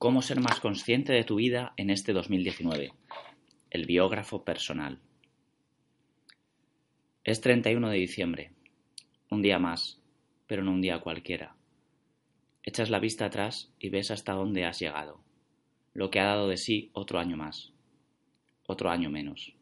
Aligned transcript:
¿Cómo 0.00 0.22
ser 0.22 0.40
más 0.40 0.60
consciente 0.60 1.12
de 1.12 1.24
tu 1.24 1.34
vida 1.34 1.74
en 1.76 1.90
este 1.90 2.14
2019? 2.14 2.94
El 3.68 3.84
biógrafo 3.84 4.46
personal. 4.46 4.98
Es 7.22 7.42
31 7.42 7.90
de 7.90 7.98
diciembre, 7.98 8.52
un 9.28 9.42
día 9.42 9.58
más, 9.58 10.00
pero 10.46 10.64
no 10.64 10.70
un 10.70 10.80
día 10.80 11.00
cualquiera. 11.00 11.54
Echas 12.62 12.88
la 12.88 12.98
vista 12.98 13.26
atrás 13.26 13.74
y 13.78 13.90
ves 13.90 14.10
hasta 14.10 14.32
dónde 14.32 14.64
has 14.64 14.78
llegado, 14.78 15.20
lo 15.92 16.10
que 16.10 16.18
ha 16.18 16.24
dado 16.24 16.48
de 16.48 16.56
sí 16.56 16.88
otro 16.94 17.18
año 17.18 17.36
más, 17.36 17.74
otro 18.66 18.88
año 18.88 19.10
menos. 19.10 19.54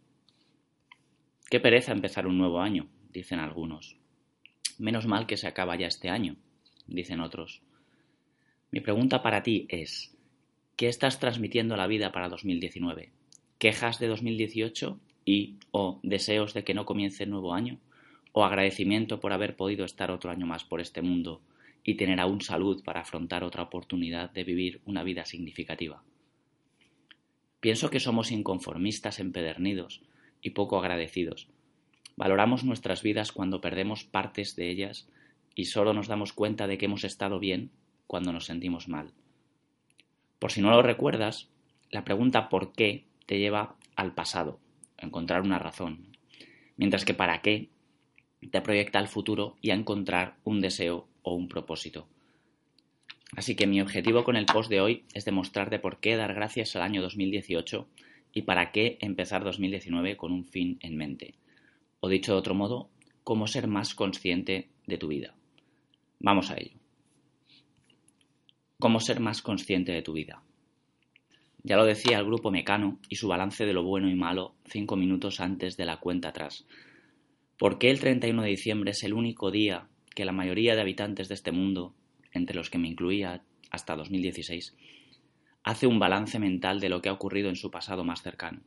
Qué 1.50 1.58
pereza 1.58 1.90
empezar 1.90 2.28
un 2.28 2.38
nuevo 2.38 2.60
año, 2.60 2.88
dicen 3.10 3.40
algunos. 3.40 3.96
Menos 4.78 5.04
mal 5.04 5.26
que 5.26 5.36
se 5.36 5.48
acaba 5.48 5.74
ya 5.74 5.88
este 5.88 6.10
año, 6.10 6.36
dicen 6.86 7.18
otros. 7.18 7.60
Mi 8.70 8.78
pregunta 8.80 9.20
para 9.20 9.42
ti 9.42 9.66
es, 9.68 10.14
¿Qué 10.78 10.86
estás 10.86 11.18
transmitiendo 11.18 11.74
a 11.74 11.76
la 11.76 11.88
vida 11.88 12.12
para 12.12 12.28
2019? 12.28 13.10
¿Quejas 13.58 13.98
de 13.98 14.06
2018 14.06 15.00
y 15.24 15.56
o 15.72 15.98
deseos 16.04 16.54
de 16.54 16.62
que 16.62 16.72
no 16.72 16.86
comience 16.86 17.24
el 17.24 17.30
nuevo 17.30 17.52
año? 17.52 17.80
¿O 18.30 18.44
agradecimiento 18.44 19.18
por 19.18 19.32
haber 19.32 19.56
podido 19.56 19.84
estar 19.84 20.12
otro 20.12 20.30
año 20.30 20.46
más 20.46 20.62
por 20.62 20.80
este 20.80 21.02
mundo 21.02 21.42
y 21.82 21.96
tener 21.96 22.20
aún 22.20 22.42
salud 22.42 22.84
para 22.84 23.00
afrontar 23.00 23.42
otra 23.42 23.64
oportunidad 23.64 24.30
de 24.30 24.44
vivir 24.44 24.80
una 24.84 25.02
vida 25.02 25.24
significativa? 25.24 26.04
Pienso 27.58 27.90
que 27.90 27.98
somos 27.98 28.30
inconformistas 28.30 29.18
empedernidos 29.18 30.02
y 30.42 30.50
poco 30.50 30.78
agradecidos. 30.78 31.48
Valoramos 32.14 32.62
nuestras 32.62 33.02
vidas 33.02 33.32
cuando 33.32 33.60
perdemos 33.60 34.04
partes 34.04 34.54
de 34.54 34.70
ellas 34.70 35.08
y 35.56 35.64
solo 35.64 35.92
nos 35.92 36.06
damos 36.06 36.32
cuenta 36.32 36.68
de 36.68 36.78
que 36.78 36.84
hemos 36.84 37.02
estado 37.02 37.40
bien 37.40 37.72
cuando 38.06 38.32
nos 38.32 38.44
sentimos 38.44 38.86
mal. 38.86 39.12
Por 40.38 40.52
si 40.52 40.60
no 40.60 40.70
lo 40.70 40.82
recuerdas, 40.82 41.48
la 41.90 42.04
pregunta 42.04 42.48
¿por 42.48 42.72
qué? 42.72 43.04
te 43.26 43.38
lleva 43.38 43.76
al 43.96 44.14
pasado, 44.14 44.58
a 44.96 45.06
encontrar 45.06 45.42
una 45.42 45.58
razón, 45.58 46.16
mientras 46.76 47.04
que 47.04 47.14
¿para 47.14 47.42
qué? 47.42 47.68
te 48.50 48.60
proyecta 48.60 48.98
al 48.98 49.08
futuro 49.08 49.56
y 49.60 49.70
a 49.70 49.74
encontrar 49.74 50.36
un 50.44 50.60
deseo 50.60 51.08
o 51.22 51.34
un 51.34 51.48
propósito. 51.48 52.06
Así 53.36 53.54
que 53.56 53.66
mi 53.66 53.80
objetivo 53.80 54.24
con 54.24 54.36
el 54.36 54.46
post 54.46 54.70
de 54.70 54.80
hoy 54.80 55.04
es 55.12 55.24
demostrarte 55.24 55.78
por 55.78 56.00
qué 56.00 56.16
dar 56.16 56.34
gracias 56.34 56.74
al 56.76 56.82
año 56.82 57.02
2018 57.02 57.86
y 58.32 58.42
para 58.42 58.72
qué 58.72 58.96
empezar 59.00 59.44
2019 59.44 60.16
con 60.16 60.32
un 60.32 60.44
fin 60.44 60.78
en 60.80 60.96
mente. 60.96 61.34
O 62.00 62.08
dicho 62.08 62.32
de 62.32 62.38
otro 62.38 62.54
modo, 62.54 62.88
cómo 63.24 63.46
ser 63.46 63.66
más 63.66 63.94
consciente 63.94 64.68
de 64.86 64.98
tu 64.98 65.08
vida. 65.08 65.34
Vamos 66.20 66.50
a 66.50 66.56
ello. 66.56 66.77
Cómo 68.80 69.00
ser 69.00 69.18
más 69.18 69.42
consciente 69.42 69.90
de 69.90 70.02
tu 70.02 70.12
vida. 70.12 70.40
Ya 71.64 71.76
lo 71.76 71.84
decía 71.84 72.18
el 72.18 72.26
grupo 72.26 72.52
Mecano 72.52 73.00
y 73.08 73.16
su 73.16 73.26
balance 73.26 73.66
de 73.66 73.72
lo 73.72 73.82
bueno 73.82 74.08
y 74.08 74.14
malo 74.14 74.54
cinco 74.66 74.94
minutos 74.94 75.40
antes 75.40 75.76
de 75.76 75.84
la 75.84 75.98
cuenta 75.98 76.28
atrás. 76.28 76.64
¿Por 77.58 77.80
qué 77.80 77.90
el 77.90 77.98
31 77.98 78.40
de 78.40 78.50
diciembre 78.50 78.92
es 78.92 79.02
el 79.02 79.14
único 79.14 79.50
día 79.50 79.88
que 80.14 80.24
la 80.24 80.30
mayoría 80.30 80.76
de 80.76 80.82
habitantes 80.82 81.26
de 81.26 81.34
este 81.34 81.50
mundo, 81.50 81.92
entre 82.30 82.54
los 82.54 82.70
que 82.70 82.78
me 82.78 82.86
incluía 82.86 83.42
hasta 83.72 83.96
2016, 83.96 84.76
hace 85.64 85.88
un 85.88 85.98
balance 85.98 86.38
mental 86.38 86.78
de 86.78 86.88
lo 86.88 87.02
que 87.02 87.08
ha 87.08 87.14
ocurrido 87.14 87.48
en 87.48 87.56
su 87.56 87.72
pasado 87.72 88.04
más 88.04 88.22
cercano? 88.22 88.60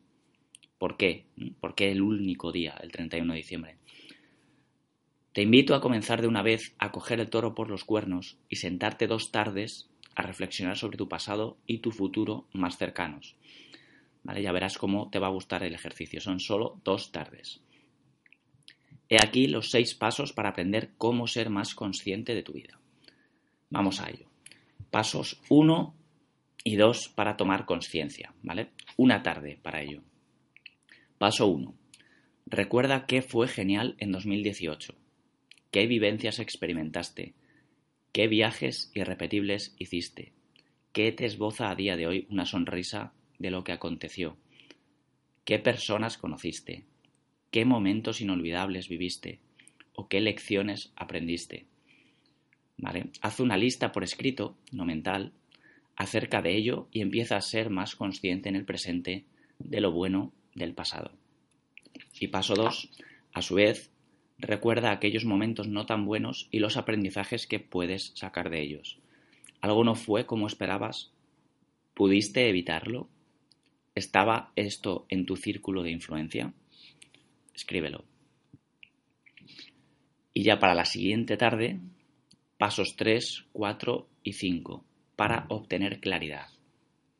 ¿Por 0.77 0.97
qué? 0.97 1.23
¿Por 1.61 1.73
qué 1.73 1.89
el 1.89 2.01
único 2.01 2.51
día, 2.51 2.77
el 2.83 2.91
31 2.91 3.31
de 3.31 3.37
diciembre? 3.37 3.77
Te 5.31 5.41
invito 5.41 5.73
a 5.73 5.79
comenzar 5.79 6.21
de 6.21 6.27
una 6.27 6.41
vez 6.41 6.75
a 6.79 6.91
coger 6.91 7.21
el 7.21 7.29
toro 7.29 7.55
por 7.55 7.69
los 7.69 7.85
cuernos 7.85 8.37
y 8.49 8.57
sentarte 8.57 9.07
dos 9.07 9.31
tardes 9.31 9.87
reflexionar 10.21 10.77
sobre 10.77 10.97
tu 10.97 11.07
pasado 11.07 11.57
y 11.65 11.79
tu 11.79 11.91
futuro 11.91 12.47
más 12.53 12.77
cercanos. 12.77 13.35
¿Vale? 14.23 14.41
Ya 14.41 14.51
verás 14.51 14.77
cómo 14.77 15.09
te 15.09 15.19
va 15.19 15.27
a 15.27 15.31
gustar 15.31 15.63
el 15.63 15.73
ejercicio. 15.73 16.21
Son 16.21 16.39
solo 16.39 16.79
dos 16.83 17.11
tardes. 17.11 17.61
He 19.09 19.17
aquí 19.21 19.47
los 19.47 19.69
seis 19.69 19.95
pasos 19.95 20.31
para 20.31 20.49
aprender 20.49 20.91
cómo 20.97 21.27
ser 21.27 21.49
más 21.49 21.75
consciente 21.75 22.33
de 22.33 22.43
tu 22.43 22.53
vida. 22.53 22.79
Vamos 23.69 23.99
a 23.99 24.09
ello. 24.09 24.27
Pasos 24.89 25.41
1 25.49 25.95
y 26.63 26.75
2 26.75 27.09
para 27.15 27.37
tomar 27.37 27.65
conciencia, 27.65 28.33
¿vale? 28.43 28.71
Una 28.97 29.23
tarde 29.23 29.59
para 29.61 29.81
ello. 29.81 30.01
Paso 31.17 31.47
1. 31.47 31.73
Recuerda 32.45 33.05
qué 33.05 33.21
fue 33.21 33.47
genial 33.47 33.95
en 33.99 34.11
2018. 34.11 34.93
¿Qué 35.71 35.87
vivencias 35.87 36.39
experimentaste? 36.39 37.33
¿Qué 38.11 38.27
viajes 38.27 38.91
irrepetibles 38.93 39.73
hiciste? 39.79 40.33
¿Qué 40.91 41.13
te 41.13 41.25
esboza 41.25 41.69
a 41.69 41.75
día 41.75 41.95
de 41.95 42.07
hoy 42.07 42.27
una 42.29 42.45
sonrisa 42.45 43.13
de 43.39 43.51
lo 43.51 43.63
que 43.63 43.71
aconteció? 43.71 44.35
¿Qué 45.45 45.59
personas 45.59 46.17
conociste? 46.17 46.83
¿Qué 47.51 47.63
momentos 47.63 48.19
inolvidables 48.19 48.89
viviste? 48.89 49.39
¿O 49.93 50.09
qué 50.09 50.19
lecciones 50.19 50.91
aprendiste? 50.97 51.67
Haz 53.21 53.39
una 53.39 53.55
lista 53.55 53.93
por 53.93 54.03
escrito, 54.03 54.57
no 54.73 54.83
mental, 54.83 55.31
acerca 55.95 56.41
de 56.41 56.57
ello 56.57 56.89
y 56.91 56.99
empieza 56.99 57.37
a 57.37 57.41
ser 57.41 57.69
más 57.69 57.95
consciente 57.95 58.49
en 58.49 58.57
el 58.57 58.65
presente 58.65 59.23
de 59.57 59.79
lo 59.79 59.93
bueno 59.93 60.33
del 60.53 60.73
pasado. 60.73 61.11
Y 62.19 62.27
paso 62.27 62.55
dos, 62.55 62.91
a 63.31 63.41
su 63.41 63.55
vez, 63.55 63.90
Recuerda 64.41 64.91
aquellos 64.91 65.23
momentos 65.23 65.67
no 65.67 65.85
tan 65.85 66.03
buenos 66.03 66.47
y 66.49 66.57
los 66.57 66.75
aprendizajes 66.75 67.45
que 67.45 67.59
puedes 67.59 68.11
sacar 68.15 68.49
de 68.49 68.59
ellos. 68.61 68.97
¿Algo 69.61 69.83
no 69.83 69.93
fue 69.93 70.25
como 70.25 70.47
esperabas? 70.47 71.11
¿Pudiste 71.93 72.49
evitarlo? 72.49 73.07
¿Estaba 73.93 74.51
esto 74.55 75.05
en 75.09 75.27
tu 75.27 75.35
círculo 75.35 75.83
de 75.83 75.91
influencia? 75.91 76.53
Escríbelo. 77.53 78.03
Y 80.33 80.41
ya 80.41 80.57
para 80.57 80.73
la 80.73 80.85
siguiente 80.85 81.37
tarde, 81.37 81.79
pasos 82.57 82.95
3, 82.95 83.45
4 83.53 84.09
y 84.23 84.33
5 84.33 84.83
para 85.15 85.45
obtener 85.49 85.99
claridad. 85.99 86.47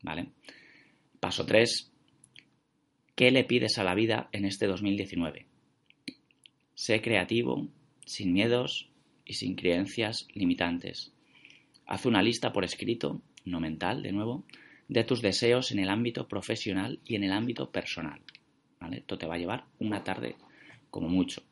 ¿Vale? 0.02 0.30
Paso 1.20 1.46
3. 1.46 1.92
¿Qué 3.14 3.30
le 3.30 3.44
pides 3.44 3.78
a 3.78 3.84
la 3.84 3.94
vida 3.94 4.28
en 4.32 4.46
este 4.46 4.66
2019? 4.66 5.51
Sé 6.82 7.00
creativo, 7.00 7.68
sin 8.08 8.34
miedos 8.34 8.90
y 9.24 9.34
sin 9.34 9.54
creencias 9.54 10.28
limitantes. 10.34 11.14
Haz 11.86 12.08
una 12.08 12.24
lista 12.24 12.54
por 12.54 12.64
escrito, 12.64 13.22
no 13.46 13.60
mental, 13.60 14.02
de 14.02 14.12
nuevo, 14.12 14.46
de 14.88 15.04
tus 15.04 15.22
deseos 15.22 15.72
en 15.72 15.78
el 15.78 15.90
ámbito 15.90 16.28
profesional 16.28 17.00
y 17.06 17.14
en 17.14 17.24
el 17.24 17.34
ámbito 17.34 17.70
personal. 17.72 18.20
Esto 18.94 19.20
te 19.20 19.28
va 19.28 19.36
a 19.36 19.38
llevar 19.38 19.66
una 19.78 20.04
tarde 20.04 20.38
como 20.90 21.08
mucho. 21.08 21.44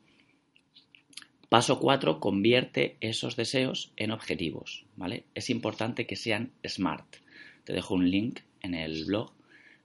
Paso 1.48 1.80
4. 1.80 2.20
Convierte 2.20 2.98
esos 3.00 3.36
deseos 3.36 3.94
en 3.98 4.10
objetivos. 4.10 4.88
Es 5.36 5.52
importante 5.52 6.08
que 6.08 6.16
sean 6.16 6.54
SMART. 6.68 7.18
Te 7.66 7.74
dejo 7.74 7.94
un 7.94 8.10
link 8.10 8.40
en 8.64 8.74
el 8.74 9.06
blog 9.06 9.32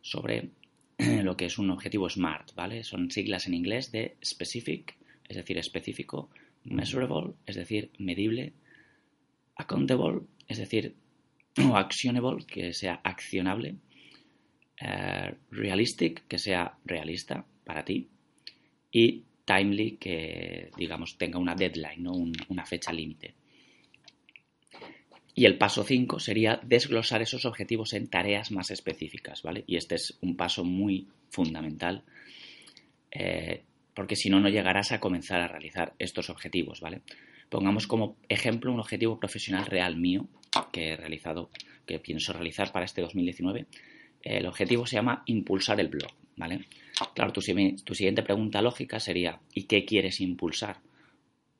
sobre 0.00 0.48
lo 1.22 1.36
que 1.36 1.44
es 1.44 1.58
un 1.58 1.68
objetivo 1.68 2.08
SMART. 2.08 2.54
¿vale? 2.54 2.82
Son 2.82 3.10
siglas 3.10 3.46
en 3.46 3.52
inglés 3.52 3.92
de 3.92 4.16
Specific, 4.24 4.96
es 5.28 5.36
decir, 5.36 5.58
específico, 5.58 6.30
measurable, 6.64 7.34
es 7.46 7.56
decir, 7.56 7.90
medible, 7.98 8.52
accountable, 9.56 10.22
es 10.48 10.58
decir, 10.58 10.94
o 11.58 11.76
actionable, 11.76 12.44
que 12.46 12.72
sea 12.72 13.00
accionable, 13.04 13.76
eh, 14.80 15.34
realistic, 15.50 16.26
que 16.26 16.38
sea 16.38 16.76
realista 16.84 17.46
para 17.64 17.84
ti, 17.84 18.08
y 18.90 19.24
timely, 19.44 19.96
que 19.96 20.70
digamos 20.76 21.16
tenga 21.18 21.38
una 21.38 21.54
deadline, 21.54 22.02
¿no? 22.02 22.12
una 22.48 22.64
fecha 22.64 22.92
límite. 22.92 23.34
Y 25.36 25.46
el 25.46 25.58
paso 25.58 25.82
5 25.82 26.20
sería 26.20 26.60
desglosar 26.62 27.20
esos 27.20 27.44
objetivos 27.44 27.92
en 27.92 28.08
tareas 28.08 28.52
más 28.52 28.70
específicas, 28.70 29.42
¿vale? 29.42 29.64
Y 29.66 29.76
este 29.76 29.96
es 29.96 30.16
un 30.20 30.36
paso 30.36 30.64
muy 30.64 31.08
fundamental. 31.28 32.04
Eh, 33.10 33.64
porque 33.94 34.16
si 34.16 34.28
no, 34.28 34.40
no 34.40 34.48
llegarás 34.48 34.92
a 34.92 35.00
comenzar 35.00 35.40
a 35.40 35.48
realizar 35.48 35.94
estos 35.98 36.30
objetivos, 36.30 36.80
¿vale? 36.80 37.02
Pongamos 37.48 37.86
como 37.86 38.16
ejemplo 38.28 38.72
un 38.72 38.80
objetivo 38.80 39.18
profesional 39.18 39.66
real 39.66 39.96
mío 39.96 40.28
que 40.72 40.88
he 40.88 40.96
realizado, 40.96 41.50
que 41.86 41.98
pienso 41.98 42.32
realizar 42.32 42.72
para 42.72 42.84
este 42.84 43.00
2019. 43.00 43.66
El 44.22 44.46
objetivo 44.46 44.86
se 44.86 44.96
llama 44.96 45.22
impulsar 45.26 45.78
el 45.80 45.88
blog, 45.88 46.10
¿vale? 46.36 46.66
Claro, 47.14 47.32
tu, 47.32 47.40
siguiente 47.40 48.22
pregunta 48.22 48.62
lógica 48.62 48.98
sería 48.98 49.40
¿y 49.52 49.64
qué 49.64 49.84
quieres 49.84 50.20
impulsar? 50.20 50.80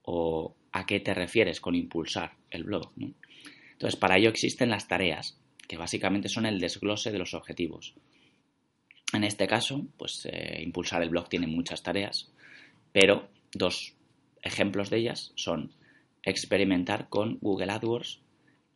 ¿O 0.02 0.56
a 0.72 0.86
qué 0.86 1.00
te 1.00 1.14
refieres 1.14 1.60
con 1.60 1.74
impulsar 1.74 2.32
el 2.50 2.64
blog? 2.64 2.92
Entonces, 3.72 3.98
para 3.98 4.16
ello 4.16 4.30
existen 4.30 4.70
las 4.70 4.88
tareas, 4.88 5.38
que 5.68 5.76
básicamente 5.76 6.28
son 6.28 6.46
el 6.46 6.60
desglose 6.60 7.12
de 7.12 7.18
los 7.18 7.34
objetivos. 7.34 7.94
En 9.14 9.22
este 9.22 9.46
caso, 9.46 9.86
pues 9.96 10.26
eh, 10.26 10.60
impulsar 10.62 11.02
el 11.02 11.10
blog 11.10 11.28
tiene 11.28 11.46
muchas 11.46 11.82
tareas, 11.82 12.32
pero 12.92 13.28
dos 13.52 13.94
ejemplos 14.42 14.90
de 14.90 14.98
ellas 14.98 15.32
son 15.36 15.72
experimentar 16.24 17.08
con 17.08 17.38
Google 17.40 17.70
AdWords, 17.70 18.20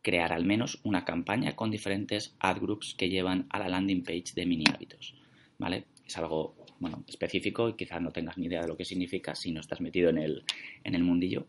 crear 0.01 0.31
al 0.31 0.45
menos 0.45 0.79
una 0.83 1.03
campaña 1.03 1.57
con 1.57 1.71
diferentes 1.71 2.35
ad 2.39 2.61
groups 2.61 2.95
que 2.97 3.09
llevan 3.09 3.47
a 3.49 3.59
la 3.59 3.67
landing 3.67 4.03
page 4.03 4.33
de 4.33 4.45
mini 4.45 4.63
hábitos. 4.73 5.13
¿Vale? 5.57 5.87
Es 6.05 6.17
algo 6.17 6.55
bueno, 6.79 7.03
específico 7.07 7.67
y 7.67 7.73
quizás 7.73 8.01
no 8.01 8.11
tengas 8.11 8.37
ni 8.37 8.45
idea 8.45 8.61
de 8.61 8.67
lo 8.69 8.77
que 8.77 8.85
significa 8.85 9.35
si 9.35 9.51
no 9.51 9.59
estás 9.59 9.81
metido 9.81 10.09
en 10.09 10.19
el, 10.19 10.43
en 10.85 10.95
el 10.95 11.03
mundillo, 11.03 11.47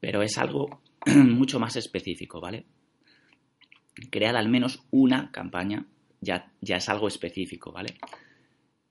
pero 0.00 0.22
es 0.22 0.38
algo 0.38 0.80
mucho 1.06 1.60
más 1.60 1.76
específico, 1.76 2.40
¿vale? 2.40 2.64
Crear 4.10 4.36
al 4.36 4.48
menos 4.48 4.82
una 4.90 5.30
campaña 5.30 5.86
ya, 6.20 6.52
ya 6.60 6.76
es 6.76 6.88
algo 6.88 7.08
específico, 7.08 7.72
¿vale? 7.72 7.94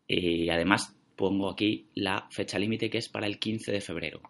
Y 0.08 0.50
además 0.50 0.96
pongo 1.16 1.50
aquí 1.50 1.88
la 1.96 2.28
fecha 2.30 2.60
límite 2.60 2.90
que 2.90 2.98
es 3.00 3.10
para 3.10 3.28
el 3.28 3.40
15 3.40 3.72
de 3.72 3.82
febrero. 3.82 4.22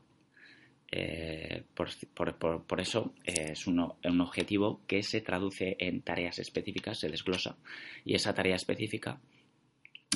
Eh, 0.91 1.63
por, 1.73 2.79
eso 2.79 3.13
eh, 3.25 3.51
es 3.51 3.67
un, 3.67 3.79
objetivo 3.79 4.81
que 4.87 5.03
se 5.03 5.21
traduce 5.21 5.75
en 5.79 6.01
tareas 6.01 6.39
específicas, 6.39 6.99
se 6.99 7.09
desglosa. 7.09 7.57
Y 8.05 8.15
esa 8.15 8.33
tarea 8.33 8.55
específica 8.55 9.19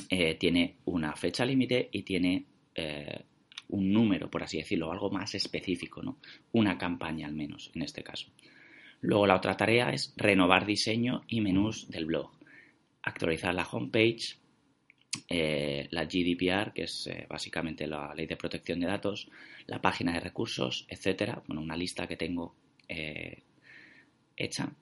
eh, 0.08 0.36
tiene 0.36 0.76
una 0.86 1.14
fecha 1.16 1.44
límite 1.44 1.88
y 1.92 2.02
tiene 2.02 2.46
un 3.68 3.92
número, 3.92 4.30
por 4.30 4.42
así 4.42 4.56
decirlo, 4.56 4.90
algo 4.90 5.10
más 5.10 5.34
específico, 5.34 6.02
¿no? 6.02 6.16
Una 6.52 6.78
campaña 6.78 7.26
al 7.26 7.34
menos, 7.34 7.70
en 7.74 7.82
este 7.82 8.02
caso. 8.02 8.30
Luego 9.02 9.26
la 9.26 9.36
otra 9.36 9.54
tarea 9.54 9.90
es 9.90 10.14
renovar 10.16 10.64
diseño 10.64 11.24
y 11.28 11.42
menús 11.42 11.90
del 11.90 12.06
blog, 12.06 12.30
actualizar 13.02 13.54
la 13.54 13.64
homepage, 13.64 14.36
eh, 15.28 15.88
la 15.90 16.04
GDPR, 16.04 16.72
que 16.72 16.84
es 16.84 17.06
eh, 17.06 17.26
básicamente 17.28 17.86
la 17.86 18.14
ley 18.14 18.26
de 18.26 18.36
protección 18.36 18.80
de 18.80 18.86
datos, 18.86 19.28
la 19.66 19.80
página 19.80 20.12
de 20.12 20.20
recursos, 20.20 20.86
etcétera. 20.88 21.42
Bueno, 21.46 21.62
una 21.62 21.76
lista 21.76 22.06
que 22.06 22.16
tengo 22.16 22.54
eh, 22.88 23.42
hecha. 24.36 24.72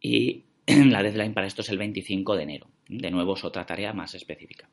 Y 0.00 0.44
la 0.66 1.02
deadline 1.02 1.34
para 1.34 1.46
esto 1.46 1.62
es 1.62 1.68
el 1.70 1.78
25 1.78 2.36
de 2.36 2.42
enero. 2.42 2.68
De 2.88 3.10
nuevo 3.10 3.34
es 3.34 3.44
otra 3.44 3.64
tarea 3.64 3.92
más 3.92 4.14
específica. 4.14 4.68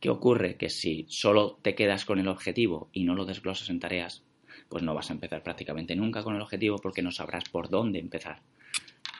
¿Qué 0.00 0.10
ocurre? 0.10 0.56
Que 0.56 0.70
si 0.70 1.06
solo 1.08 1.58
te 1.60 1.74
quedas 1.74 2.04
con 2.04 2.18
el 2.18 2.28
objetivo 2.28 2.88
y 2.92 3.04
no 3.04 3.14
lo 3.14 3.24
desglosas 3.24 3.68
en 3.68 3.80
tareas, 3.80 4.22
pues 4.68 4.82
no 4.82 4.94
vas 4.94 5.10
a 5.10 5.14
empezar 5.14 5.42
prácticamente 5.42 5.96
nunca 5.96 6.22
con 6.22 6.36
el 6.36 6.42
objetivo 6.42 6.78
porque 6.78 7.02
no 7.02 7.10
sabrás 7.10 7.44
por 7.48 7.68
dónde 7.68 7.98
empezar. 7.98 8.42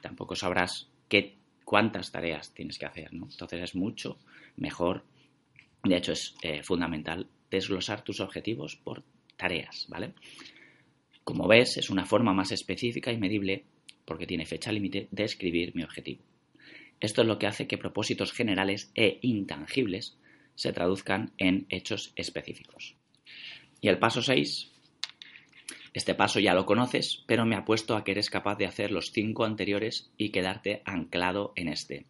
Tampoco 0.03 0.37
sabrás 0.37 0.89
qué, 1.09 1.38
cuántas 1.69 2.11
tareas 2.11 2.55
tienes 2.55 2.79
que 2.79 2.87
hacer, 2.87 3.13
¿no? 3.13 3.29
Entonces 3.31 3.61
es 3.63 3.75
mucho 3.75 4.19
mejor, 4.57 5.05
de 5.85 5.99
hecho 5.99 6.13
es 6.13 6.35
eh, 6.41 6.63
fundamental 6.63 7.29
desglosar 7.51 8.03
tus 8.03 8.21
objetivos 8.21 8.77
por 8.77 9.05
tareas, 9.37 9.85
¿vale? 9.91 10.15
Como 11.25 11.47
ves, 11.47 11.77
es 11.77 11.91
una 11.91 12.07
forma 12.07 12.33
más 12.33 12.53
específica 12.53 13.13
y 13.13 13.19
medible, 13.19 13.67
porque 14.07 14.27
tiene 14.27 14.47
fecha 14.47 14.73
límite, 14.73 15.09
de 15.11 15.25
escribir 15.25 15.75
mi 15.75 15.83
objetivo. 15.83 16.23
Esto 17.01 17.21
es 17.21 17.29
lo 17.29 17.39
que 17.39 17.47
hace 17.47 17.67
que 17.67 17.77
propósitos 17.77 18.33
generales 18.33 18.91
e 18.95 19.19
intangibles 19.21 20.17
se 20.55 20.73
traduzcan 20.73 21.35
en 21.37 21.67
hechos 21.69 22.15
específicos. 22.17 22.97
Y 23.83 23.89
el 23.89 23.99
paso 23.99 24.23
6. 24.23 24.73
Este 25.99 26.15
paso 26.15 26.39
ya 26.39 26.55
lo 26.55 26.65
conoces, 26.65 27.25
pero 27.27 27.45
me 27.45 27.57
apuesto 27.57 27.97
a 27.97 28.05
que 28.05 28.13
eres 28.13 28.31
capaz 28.31 28.55
de 28.55 28.67
hacer 28.67 28.93
los 28.93 29.11
cinco 29.13 29.45
anteriores 29.45 30.13
y 30.17 30.31
quedarte 30.31 30.81
anclado 30.85 31.53
en 31.57 31.67
este. 31.67 32.07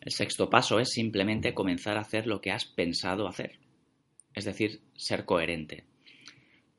El 0.00 0.10
sexto 0.10 0.50
paso 0.50 0.80
es 0.80 0.88
simplemente 0.90 1.54
comenzar 1.54 1.96
a 1.96 2.00
hacer 2.00 2.26
lo 2.26 2.40
que 2.40 2.50
has 2.50 2.64
pensado 2.64 3.28
hacer, 3.28 3.60
es 4.34 4.46
decir, 4.46 4.80
ser 4.96 5.24
coherente. 5.24 5.84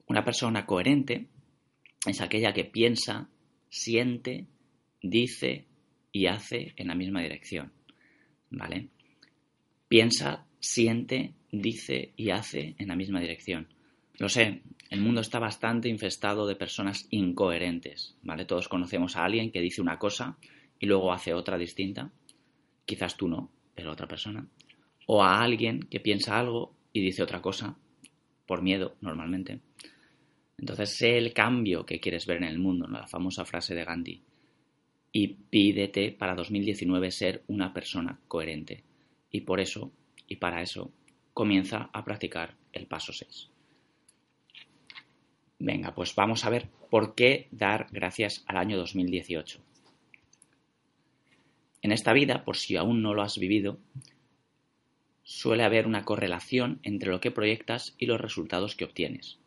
Una 0.07 0.25
persona 0.25 0.66
coherente 0.66 1.27
es 2.06 2.19
aquella 2.19 2.51
que 2.51 2.66
piensa, 2.66 3.30
siente, 3.69 4.45
dice 5.01 5.68
y 6.12 6.25
hace 6.25 6.74
en 6.75 6.89
la 6.89 6.95
misma 6.95 7.21
dirección. 7.21 7.71
¿Vale? 8.50 8.89
Piensa, 9.88 10.45
siente, 10.60 11.31
dice 11.50 12.12
y 12.18 12.31
hace 12.31 12.75
en 12.77 12.89
la 12.89 12.98
misma 12.98 13.21
dirección. 13.21 13.69
Lo 14.18 14.27
sé, 14.27 14.63
el 14.89 15.01
mundo 15.01 15.21
está 15.21 15.38
bastante 15.38 15.88
infestado 15.88 16.47
de 16.47 16.56
personas 16.56 17.07
incoherentes, 17.12 18.18
¿vale? 18.24 18.45
Todos 18.45 18.68
conocemos 18.68 19.15
a 19.15 19.24
alguien 19.24 19.51
que 19.51 19.62
dice 19.62 19.81
una 19.81 20.00
cosa 20.00 20.38
y 20.80 20.88
luego 20.88 21.13
hace 21.13 21.33
otra 21.33 21.59
distinta. 21.59 22.12
Quizás 22.86 23.15
tú 23.15 23.27
no, 23.27 23.51
pero 23.75 23.91
otra 23.91 24.07
persona. 24.07 24.47
O 25.06 25.24
a 25.24 25.44
alguien 25.44 25.81
que 25.81 26.00
piensa 26.00 26.39
algo 26.39 26.75
y 26.91 27.01
dice 27.01 27.21
otra 27.21 27.39
cosa, 27.39 27.77
por 28.47 28.63
miedo 28.63 28.95
normalmente. 29.01 29.59
Entonces 30.57 30.97
sé 30.97 31.18
el 31.19 31.33
cambio 31.33 31.85
que 31.85 32.00
quieres 32.00 32.25
ver 32.25 32.38
en 32.38 32.45
el 32.45 32.57
mundo, 32.57 32.88
la 32.88 33.07
famosa 33.07 33.45
frase 33.45 33.75
de 33.75 33.85
Gandhi. 33.85 34.24
Y 35.12 35.27
pídete 35.27 36.12
para 36.12 36.33
2019 36.33 37.12
ser 37.12 37.44
una 37.47 37.74
persona 37.74 38.19
coherente. 38.27 38.83
Y 39.31 39.42
por 39.42 39.59
eso 39.59 39.92
y 40.27 40.38
para 40.38 40.62
eso 40.63 40.92
comienza 41.33 41.89
a 41.94 42.03
practicar 42.03 42.56
el 42.74 42.88
paso 42.88 43.13
6. 43.13 43.51
Venga, 45.59 45.94
pues 45.94 46.15
vamos 46.15 46.45
a 46.45 46.50
ver 46.50 46.69
por 46.89 47.15
qué 47.15 47.50
dar 47.51 47.88
gracias 47.91 48.45
al 48.47 48.56
año 48.56 48.77
2018. 48.77 49.59
En 51.81 51.91
esta 51.91 52.13
vida, 52.13 52.45
por 52.45 52.56
si 52.56 52.77
aún 52.77 53.01
no 53.01 53.13
lo 53.13 53.21
has 53.21 53.38
vivido, 53.38 53.77
suele 55.23 55.63
haber 55.63 55.85
una 55.85 56.06
correlación 56.06 56.79
entre 56.83 57.09
lo 57.09 57.19
que 57.19 57.31
proyectas 57.31 57.94
y 57.97 58.06
los 58.06 58.21
resultados 58.21 58.75
que 58.75 58.85
obtienes. 58.85 59.38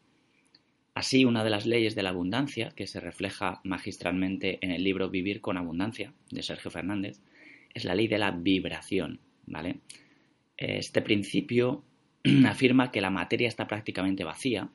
Así, 0.95 1.25
una 1.25 1.42
de 1.45 1.50
las 1.50 1.64
leyes 1.64 1.95
de 1.95 2.02
la 2.02 2.11
abundancia, 2.11 2.73
que 2.76 2.87
se 2.87 3.00
refleja 3.00 3.62
magistralmente 3.64 4.59
en 4.61 4.71
el 4.71 4.85
libro 4.85 5.09
Vivir 5.09 5.40
con 5.40 5.57
Abundancia, 5.57 6.12
de 6.31 6.42
Sergio 6.42 6.71
Fernández, 6.71 7.21
es 7.73 7.87
la 7.87 7.95
ley 7.95 8.09
de 8.09 8.19
la 8.19 8.31
vibración, 8.31 9.21
¿vale? 9.47 9.81
Este 10.59 11.00
principio 11.00 11.85
afirma 12.47 12.90
que 12.90 13.00
la 13.00 13.09
materia 13.09 13.49
está 13.49 13.66
prácticamente 13.66 14.25
vacía 14.25 14.69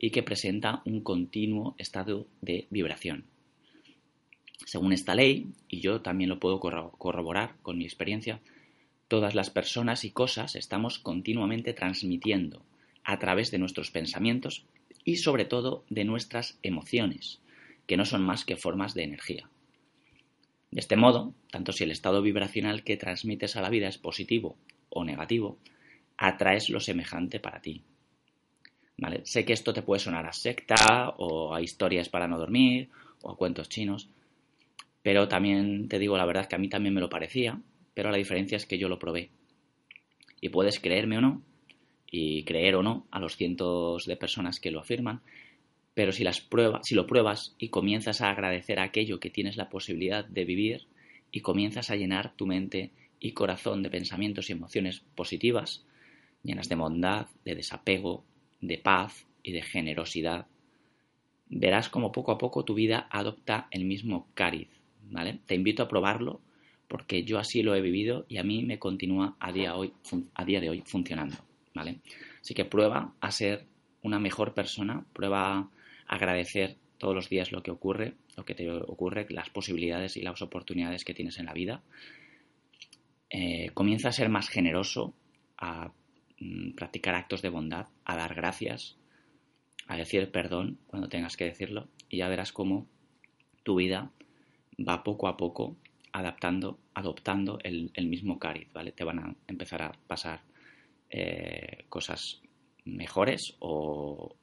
y 0.00 0.10
que 0.10 0.22
presenta 0.22 0.82
un 0.86 1.02
continuo 1.02 1.76
estado 1.78 2.26
de 2.40 2.66
vibración. 2.70 3.26
Según 4.64 4.92
esta 4.92 5.14
ley, 5.14 5.52
y 5.68 5.80
yo 5.80 6.00
también 6.00 6.30
lo 6.30 6.40
puedo 6.40 6.58
corroborar 6.58 7.56
con 7.62 7.78
mi 7.78 7.84
experiencia, 7.84 8.40
todas 9.08 9.34
las 9.34 9.50
personas 9.50 10.04
y 10.04 10.10
cosas 10.10 10.56
estamos 10.56 10.98
continuamente 10.98 11.74
transmitiendo 11.74 12.64
a 13.04 13.18
través 13.18 13.50
de 13.50 13.58
nuestros 13.58 13.90
pensamientos 13.90 14.64
y 15.04 15.16
sobre 15.16 15.44
todo 15.44 15.84
de 15.90 16.04
nuestras 16.04 16.58
emociones, 16.62 17.40
que 17.86 17.96
no 17.96 18.04
son 18.04 18.22
más 18.22 18.44
que 18.44 18.56
formas 18.56 18.94
de 18.94 19.04
energía. 19.04 19.50
De 20.70 20.80
este 20.80 20.96
modo, 20.96 21.34
tanto 21.50 21.72
si 21.72 21.84
el 21.84 21.90
estado 21.90 22.22
vibracional 22.22 22.84
que 22.84 22.96
transmites 22.96 23.56
a 23.56 23.62
la 23.62 23.70
vida 23.70 23.88
es 23.88 23.98
positivo 23.98 24.56
o 24.88 25.04
negativo, 25.04 25.58
atraes 26.16 26.70
lo 26.70 26.80
semejante 26.80 27.40
para 27.40 27.60
ti. 27.60 27.82
Sé 29.24 29.44
que 29.44 29.52
esto 29.52 29.72
te 29.72 29.82
puede 29.82 30.00
sonar 30.00 30.26
a 30.26 30.32
secta 30.32 31.14
o 31.16 31.54
a 31.54 31.62
historias 31.62 32.08
para 32.08 32.28
no 32.28 32.38
dormir 32.38 32.90
o 33.22 33.30
a 33.30 33.36
cuentos 33.36 33.68
chinos, 33.68 34.08
pero 35.02 35.28
también 35.28 35.88
te 35.88 35.98
digo 35.98 36.16
la 36.16 36.26
verdad 36.26 36.46
que 36.46 36.56
a 36.56 36.58
mí 36.58 36.68
también 36.68 36.94
me 36.94 37.00
lo 37.00 37.08
parecía, 37.08 37.60
pero 37.94 38.10
la 38.10 38.16
diferencia 38.16 38.56
es 38.56 38.66
que 38.66 38.78
yo 38.78 38.88
lo 38.88 38.98
probé. 38.98 39.30
Y 40.40 40.50
puedes 40.50 40.80
creerme 40.80 41.18
o 41.18 41.20
no, 41.20 41.42
y 42.10 42.42
creer 42.44 42.74
o 42.74 42.82
no 42.82 43.06
a 43.10 43.20
los 43.20 43.36
cientos 43.36 44.06
de 44.06 44.16
personas 44.16 44.60
que 44.60 44.70
lo 44.70 44.80
afirman, 44.80 45.22
pero 45.94 46.12
si, 46.12 46.24
las 46.24 46.40
pruebas, 46.40 46.86
si 46.86 46.94
lo 46.94 47.06
pruebas 47.06 47.54
y 47.58 47.68
comienzas 47.68 48.20
a 48.20 48.30
agradecer 48.30 48.80
aquello 48.80 49.20
que 49.20 49.30
tienes 49.30 49.56
la 49.56 49.68
posibilidad 49.68 50.24
de 50.24 50.44
vivir 50.44 50.86
y 51.30 51.40
comienzas 51.40 51.90
a 51.90 51.96
llenar 51.96 52.34
tu 52.36 52.46
mente 52.46 52.90
y 53.20 53.32
corazón 53.32 53.82
de 53.82 53.90
pensamientos 53.90 54.48
y 54.48 54.52
emociones 54.52 55.00
positivas, 55.14 55.84
llenas 56.42 56.68
de 56.68 56.74
bondad, 56.74 57.26
de 57.44 57.54
desapego, 57.54 58.24
de 58.60 58.78
paz 58.78 59.26
y 59.42 59.52
de 59.52 59.62
generosidad, 59.62 60.46
verás 61.48 61.88
como 61.88 62.12
poco 62.12 62.32
a 62.32 62.38
poco 62.38 62.64
tu 62.64 62.74
vida 62.74 63.08
adopta 63.10 63.68
el 63.70 63.84
mismo 63.84 64.28
cariz, 64.34 64.68
¿vale? 65.10 65.40
Te 65.46 65.54
invito 65.54 65.82
a 65.82 65.88
probarlo 65.88 66.40
porque 66.88 67.24
yo 67.24 67.38
así 67.38 67.62
lo 67.62 67.74
he 67.74 67.80
vivido 67.80 68.26
y 68.28 68.38
a 68.38 68.42
mí 68.42 68.62
me 68.64 68.78
continúa 68.78 69.36
a 69.38 69.52
día, 69.52 69.76
hoy, 69.76 69.92
a 70.34 70.44
día 70.44 70.60
de 70.60 70.70
hoy 70.70 70.82
funcionando, 70.84 71.36
¿vale? 71.74 72.00
Así 72.40 72.54
que 72.54 72.64
prueba 72.64 73.14
a 73.20 73.30
ser 73.30 73.66
una 74.02 74.18
mejor 74.18 74.54
persona, 74.54 75.04
prueba 75.12 75.58
a 75.58 75.70
agradecer 76.08 76.76
todos 76.98 77.14
los 77.14 77.28
días 77.28 77.52
lo 77.52 77.62
que 77.62 77.70
ocurre, 77.70 78.14
lo 78.36 78.44
que 78.44 78.54
te 78.54 78.70
ocurre, 78.70 79.26
las 79.30 79.50
posibilidades 79.50 80.16
y 80.16 80.22
las 80.22 80.42
oportunidades 80.42 81.04
que 81.04 81.14
tienes 81.14 81.38
en 81.38 81.46
la 81.46 81.52
vida. 81.52 81.82
Eh, 83.30 83.70
comienza 83.74 84.08
a 84.08 84.12
ser 84.12 84.28
más 84.28 84.48
generoso, 84.48 85.14
a 85.56 85.92
practicar 86.76 87.14
actos 87.14 87.42
de 87.42 87.50
bondad, 87.50 87.86
a 88.04 88.16
dar 88.16 88.34
gracias, 88.34 88.96
a 89.86 89.96
decir 89.96 90.30
perdón 90.30 90.78
cuando 90.86 91.08
tengas 91.08 91.36
que 91.36 91.44
decirlo 91.44 91.88
y 92.08 92.18
ya 92.18 92.28
verás 92.28 92.52
cómo 92.52 92.86
tu 93.62 93.76
vida 93.76 94.10
va 94.78 95.04
poco 95.04 95.28
a 95.28 95.36
poco 95.36 95.76
adaptando, 96.12 96.78
adoptando 96.94 97.58
el, 97.62 97.90
mismo 98.06 98.38
cariz, 98.38 98.68
¿vale? 98.72 98.92
Te 98.92 99.04
van 99.04 99.18
a 99.18 99.34
empezar 99.46 99.82
a 99.82 99.92
pasar 100.06 100.40
eh, 101.10 101.84
cosas 101.88 102.40
mejores 102.84 103.56
o, 103.60 104.36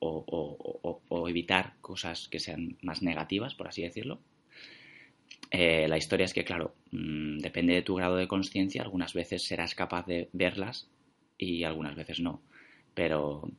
evitar 1.28 1.74
cosas 1.82 2.30
que 2.30 2.40
sean 2.40 2.78
más 2.82 3.02
negativas, 3.02 3.54
por 3.54 3.68
así 3.68 3.82
decirlo. 3.82 4.20
Eh, 5.52 5.88
la 5.88 5.98
historia 5.98 6.26
es 6.26 6.34
que, 6.34 6.46
claro, 6.46 6.74
mm, 6.92 7.40
depende 7.40 7.74
de 7.74 7.82
tu 7.82 7.96
grado 7.96 8.16
de 8.16 8.28
conciencia, 8.28 8.82
algunas 8.82 9.14
veces 9.14 9.46
serás 9.46 9.76
capaz 9.76 10.06
de 10.06 10.30
verlas 10.32 10.90
y 11.38 11.64
algunas 11.64 11.96
veces 11.96 12.20
no. 12.20 12.42
Pero 12.94 13.50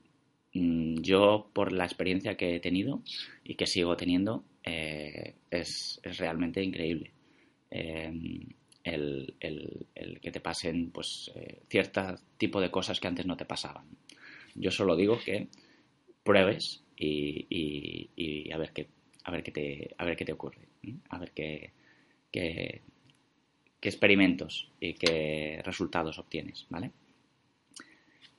mm, 0.55 1.01
yo, 1.01 1.51
por 1.53 1.73
la 1.73 1.85
experiencia 1.85 2.37
que 2.37 2.57
he 2.57 2.61
tenido 2.61 3.03
y 3.45 3.55
que 3.55 3.67
sigo 3.67 3.97
teniendo, 3.97 4.45
eh, 4.65 5.35
es, 5.51 6.01
realmente 6.03 6.63
increíble. 6.63 7.13
Eh, 7.71 8.13
el, 8.85 9.35
que 10.23 10.31
te 10.31 10.41
pasen 10.41 10.91
pues 10.91 11.31
cierto 11.69 12.01
tipo 12.39 12.61
de 12.61 12.71
cosas 12.71 13.01
que 13.01 13.09
antes 13.09 13.27
no 13.27 13.37
te 13.37 13.45
pasaban. 13.45 13.85
Yo 14.55 14.71
solo 14.71 14.97
digo 14.97 15.19
que 15.19 15.49
pruebes 16.23 16.83
y, 16.97 18.51
a 18.53 18.59
ver 18.59 18.73
qué 18.73 18.89
a 19.25 19.31
ver 19.31 19.43
qué 19.43 19.51
te 19.51 19.95
a 19.99 20.05
ver 20.05 20.17
qué 20.17 20.25
te 20.25 20.33
ocurre, 20.33 20.69
a 21.11 21.19
ver 21.19 21.33
qué, 21.33 21.73
qué, 22.31 22.83
experimentos 23.81 24.71
y 24.81 24.95
qué 24.95 25.63
resultados 25.65 26.19
obtienes, 26.19 26.67
¿vale? 26.71 26.91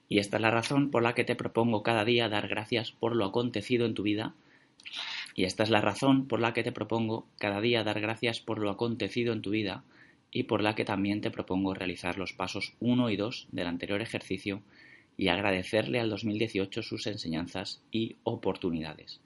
Y 0.09 0.17
esta 0.17 0.37
es 0.37 0.41
la 0.41 0.51
razón 0.51 0.89
por 0.89 1.03
la 1.03 1.13
que 1.13 1.23
te 1.23 1.35
propongo 1.35 1.83
cada 1.83 2.03
día 2.03 2.27
dar 2.27 2.47
gracias 2.47 2.91
por 2.91 3.15
lo 3.15 3.25
acontecido 3.25 3.85
en 3.85 3.93
tu 3.93 4.03
vida. 4.03 4.33
Y 5.35 5.43
esta 5.43 5.63
es 5.63 5.69
la 5.69 5.81
razón 5.81 6.27
por 6.27 6.39
la 6.39 6.51
que 6.51 6.63
te 6.63 6.71
propongo 6.71 7.27
cada 7.37 7.61
día 7.61 7.83
dar 7.83 8.01
gracias 8.01 8.39
por 8.39 8.57
lo 8.57 8.71
acontecido 8.71 9.31
en 9.33 9.43
tu 9.43 9.51
vida 9.51 9.83
y 10.31 10.43
por 10.43 10.61
la 10.63 10.73
que 10.73 10.83
también 10.83 11.21
te 11.21 11.31
propongo 11.31 11.75
realizar 11.75 12.17
los 12.17 12.33
pasos 12.33 12.73
1 12.79 13.09
y 13.11 13.15
2 13.17 13.47
del 13.51 13.67
anterior 13.67 14.01
ejercicio 14.01 14.61
y 15.15 15.27
agradecerle 15.27 15.99
al 15.99 16.09
2018 16.09 16.81
sus 16.81 17.05
enseñanzas 17.05 17.81
y 17.91 18.15
oportunidades. 18.23 19.19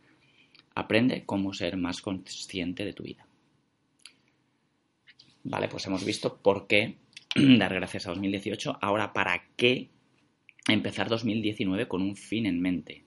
Aprende 0.75 1.23
cómo 1.25 1.53
ser 1.53 1.77
más 1.77 2.01
consciente 2.01 2.83
de 2.83 2.93
tu 2.93 3.03
vida. 3.03 3.25
Vale, 5.43 5.67
pues 5.67 5.85
hemos 5.85 6.03
visto 6.03 6.37
por 6.37 6.67
qué 6.67 6.95
dar 7.35 7.73
gracias 7.73 8.07
a 8.07 8.09
2018. 8.09 8.79
Ahora, 8.81 9.13
¿para 9.13 9.43
qué 9.55 9.89
empezar 10.67 11.09
2019 11.09 11.87
con 11.87 12.01
un 12.01 12.15
fin 12.15 12.45
en 12.45 12.61
mente? 12.61 13.03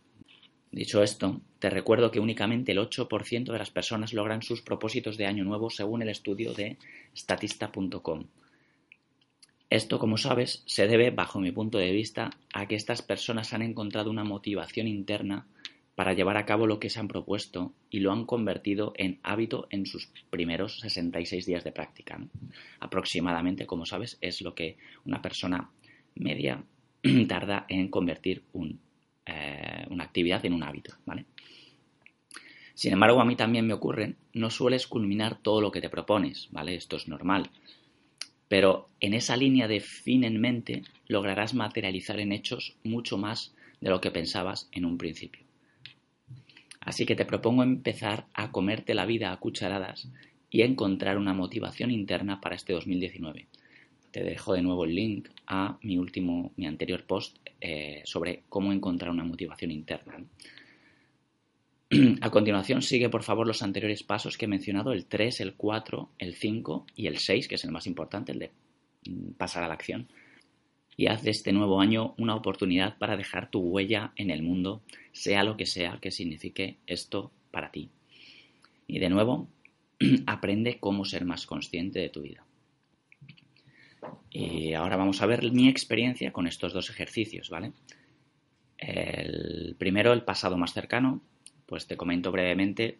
Dicho 0.71 1.03
esto, 1.03 1.41
te 1.59 1.71
recuerdo 1.71 2.11
que 2.11 2.21
únicamente 2.21 2.73
el 2.73 2.79
8% 2.79 3.53
de 3.53 3.59
las 3.59 3.71
personas 3.71 4.13
logran 4.13 4.43
sus 4.43 4.63
propósitos 4.63 5.17
de 5.17 5.27
año 5.27 5.45
nuevo 5.45 5.71
según 5.71 6.03
el 6.03 6.11
estudio 6.11 6.53
de 6.53 6.77
statista.com. 7.15 8.25
Esto, 9.71 9.99
como 9.99 10.17
sabes, 10.17 10.63
se 10.67 10.87
debe, 10.87 11.11
bajo 11.11 11.41
mi 11.41 11.51
punto 11.51 11.79
de 11.79 11.91
vista, 11.93 12.31
a 12.53 12.67
que 12.67 12.77
estas 12.77 13.03
personas 13.03 13.53
han 13.53 13.63
encontrado 13.63 14.11
una 14.11 14.23
motivación 14.23 14.87
interna 14.87 15.47
para 15.97 16.13
llevar 16.13 16.37
a 16.37 16.45
cabo 16.45 16.67
lo 16.67 16.79
que 16.79 16.91
se 16.91 17.01
han 17.01 17.09
propuesto 17.09 17.73
y 17.91 18.01
lo 18.01 18.13
han 18.13 18.27
convertido 18.27 18.93
en 18.97 19.19
hábito 19.23 19.67
en 19.71 19.87
sus 19.87 20.09
primeros 20.31 20.79
66 20.81 21.47
días 21.47 21.65
de 21.65 21.73
práctica. 21.73 22.21
Aproximadamente, 22.81 23.67
como 23.67 23.87
sabes, 23.87 24.19
es 24.21 24.43
lo 24.43 24.55
que 24.55 24.77
una 25.05 25.23
persona 25.23 25.71
media 26.15 26.63
tarda 27.29 27.67
en 27.69 27.89
convertir 27.89 28.43
eh, 29.27 29.87
una 29.91 30.05
actividad 30.05 30.45
en 30.45 30.53
un 30.53 30.63
hábito. 30.63 30.95
¿vale? 31.05 31.27
Sin 32.77 32.93
embargo, 32.93 33.21
a 33.21 33.25
mí 33.25 33.37
también 33.37 33.67
me 33.67 33.73
ocurre, 33.73 34.17
no 34.35 34.51
sueles 34.51 34.87
culminar 34.87 35.39
todo 35.41 35.63
lo 35.63 35.73
que 35.73 35.81
te 35.81 35.89
propones, 35.89 36.49
¿vale? 36.51 36.75
Esto 36.75 36.97
es 36.97 37.09
normal. 37.09 37.49
Pero 38.49 38.91
en 39.01 39.15
esa 39.15 39.35
línea 39.35 39.67
de 39.67 39.81
fin 39.81 40.25
en 40.25 40.39
mente 40.41 40.83
lograrás 41.09 41.55
materializar 41.55 42.21
en 42.21 42.33
hechos 42.33 42.77
mucho 42.85 43.17
más 43.17 43.55
de 43.81 43.89
lo 43.89 44.03
que 44.03 44.11
pensabas 44.11 44.69
en 44.73 44.85
un 44.85 44.99
principio. 44.99 45.43
Así 46.81 47.07
que 47.07 47.17
te 47.17 47.25
propongo 47.25 47.63
empezar 47.63 48.27
a 48.35 48.53
comerte 48.53 48.95
la 48.95 49.07
vida 49.07 49.33
a 49.33 49.39
cucharadas 49.39 50.09
y 50.51 50.61
encontrar 50.61 51.17
una 51.17 51.33
motivación 51.33 51.91
interna 51.91 52.43
para 52.43 52.57
este 52.57 52.75
2019. 52.75 53.47
Te 54.11 54.23
dejo 54.23 54.53
de 54.53 54.61
nuevo 54.61 54.85
el 54.85 54.95
link 54.95 55.29
a 55.47 55.79
mi 55.83 55.99
último, 55.99 56.53
mi 56.57 56.67
anterior 56.67 57.05
post 57.05 57.39
eh, 57.61 58.03
sobre 58.05 58.43
cómo 58.49 58.73
encontrar 58.73 59.11
una 59.11 59.25
motivación 59.25 59.71
interna. 59.71 60.25
A 62.21 62.31
continuación, 62.31 62.83
sigue 62.83 63.09
por 63.09 63.23
favor 63.23 63.47
los 63.47 63.63
anteriores 63.63 64.03
pasos 64.03 64.37
que 64.37 64.47
he 64.47 64.49
mencionado, 64.49 64.93
el 64.93 65.07
3, 65.07 65.41
el 65.41 65.55
4, 65.55 66.11
el 66.19 66.35
5 66.35 66.87
y 66.97 67.07
el 67.07 67.19
6, 67.19 67.49
que 67.49 67.55
es 67.55 67.65
el 67.65 67.71
más 67.71 67.87
importante, 67.87 68.33
el 68.33 68.39
de 68.41 68.51
mm, 69.09 69.33
pasar 69.33 69.63
a 69.63 69.69
la 69.69 69.75
acción. 69.75 70.09
Y 70.97 71.07
haz 71.07 71.23
de 71.23 71.31
este 71.31 71.53
nuevo 71.53 71.81
año 71.81 72.15
una 72.19 72.35
oportunidad 72.35 72.99
para 72.99 73.17
dejar 73.17 73.51
tu 73.51 73.61
huella 73.61 74.13
en 74.17 74.31
el 74.31 74.43
mundo, 74.43 74.83
sea 75.13 75.45
lo 75.45 75.57
que 75.57 75.67
sea 75.67 75.99
que 76.01 76.11
signifique 76.11 76.79
esto 76.87 77.31
para 77.51 77.71
ti. 77.71 77.91
Y 78.89 78.99
de 78.99 79.11
nuevo, 79.11 79.49
aprende 80.27 80.79
cómo 80.81 81.05
ser 81.05 81.25
más 81.25 81.47
consciente 81.47 82.01
de 82.01 82.09
tu 82.09 82.23
vida. 82.23 82.45
Y 84.31 84.75
ahora 84.75 84.97
vamos 84.97 85.23
a 85.23 85.27
ver 85.27 85.51
mi 85.53 85.69
experiencia 85.69 86.33
con 86.33 86.47
estos 86.47 86.73
dos 86.73 86.91
ejercicios, 86.91 87.51
¿vale? 87.51 87.73
El 88.79 89.77
primero, 89.79 90.13
el 90.13 90.25
pasado 90.25 90.57
más 90.59 90.73
cercano, 90.73 91.23
pues 91.67 91.87
te 91.87 91.97
comento 91.97 92.31
brevemente 92.31 92.99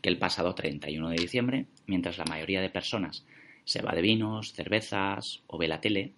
que 0.00 0.10
el 0.10 0.18
pasado 0.18 0.54
31 0.54 1.08
de 1.08 1.16
diciembre, 1.16 1.66
mientras 1.86 2.18
la 2.18 2.26
mayoría 2.26 2.60
de 2.60 2.68
personas 2.68 3.24
se 3.64 3.80
va 3.80 3.92
de 3.92 4.02
vinos, 4.02 4.52
cervezas 4.52 5.42
o 5.46 5.56
ve 5.56 5.68
la 5.68 5.80
tele, 5.80 6.12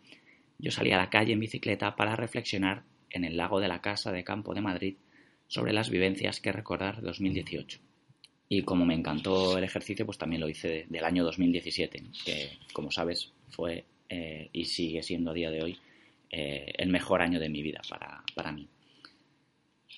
yo 0.59 0.71
salí 0.71 0.91
a 0.91 0.97
la 0.97 1.11
calle 1.11 1.33
en 1.33 1.41
bicicleta 1.41 1.95
para 1.95 2.17
reflexionar 2.17 2.83
en 3.11 3.25
el 3.25 3.37
lago 3.37 3.61
de 3.61 3.69
la 3.69 3.81
Casa 3.81 4.11
de 4.11 4.25
Campo 4.25 4.55
de 4.55 4.63
Madrid 4.63 4.97
sobre 5.47 5.73
las 5.73 5.91
vivencias 5.91 6.41
que 6.41 6.51
recordar 6.51 7.03
2018. 7.03 7.79
Y 8.49 8.63
como 8.63 8.85
me 8.85 8.95
encantó 8.95 9.59
el 9.59 9.65
ejercicio, 9.65 10.07
pues 10.07 10.19
también 10.19 10.41
lo 10.41 10.49
hice 10.49 10.87
del 10.89 11.05
año 11.05 11.25
2017, 11.25 12.03
que 12.25 12.59
como 12.73 12.91
sabes 12.91 13.33
fue 13.51 13.85
eh, 14.09 14.49
y 14.53 14.65
sigue 14.65 15.03
siendo 15.03 15.31
a 15.31 15.35
día 15.35 15.51
de 15.51 15.63
hoy 15.63 15.79
eh, 16.31 16.73
el 16.79 16.89
mejor 16.91 17.23
año 17.23 17.41
de 17.41 17.49
mi 17.49 17.63
vida 17.63 17.81
para, 17.89 18.23
para 18.35 18.53
mí. 18.53 18.69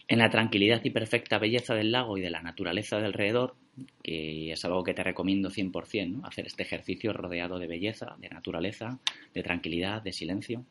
En 0.06 0.18
la 0.18 0.30
tranquilidad 0.30 0.82
y 0.84 0.90
perfecta 0.90 1.38
belleza 1.38 1.74
del 1.74 1.92
lago 1.92 2.16
y 2.16 2.22
de 2.22 2.30
la 2.30 2.40
naturaleza 2.40 2.98
de 2.98 3.06
alrededor, 3.06 3.56
que 4.02 4.52
es 4.52 4.64
algo 4.64 4.82
que 4.82 4.94
te 4.94 5.04
recomiendo 5.04 5.50
100%, 5.50 6.10
¿no? 6.10 6.26
hacer 6.26 6.46
este 6.46 6.62
ejercicio 6.62 7.12
rodeado 7.12 7.58
de 7.58 7.66
belleza, 7.66 8.16
de 8.18 8.28
naturaleza, 8.30 8.98
de 9.34 9.42
tranquilidad, 9.42 10.02
de 10.02 10.12
silencio. 10.12 10.64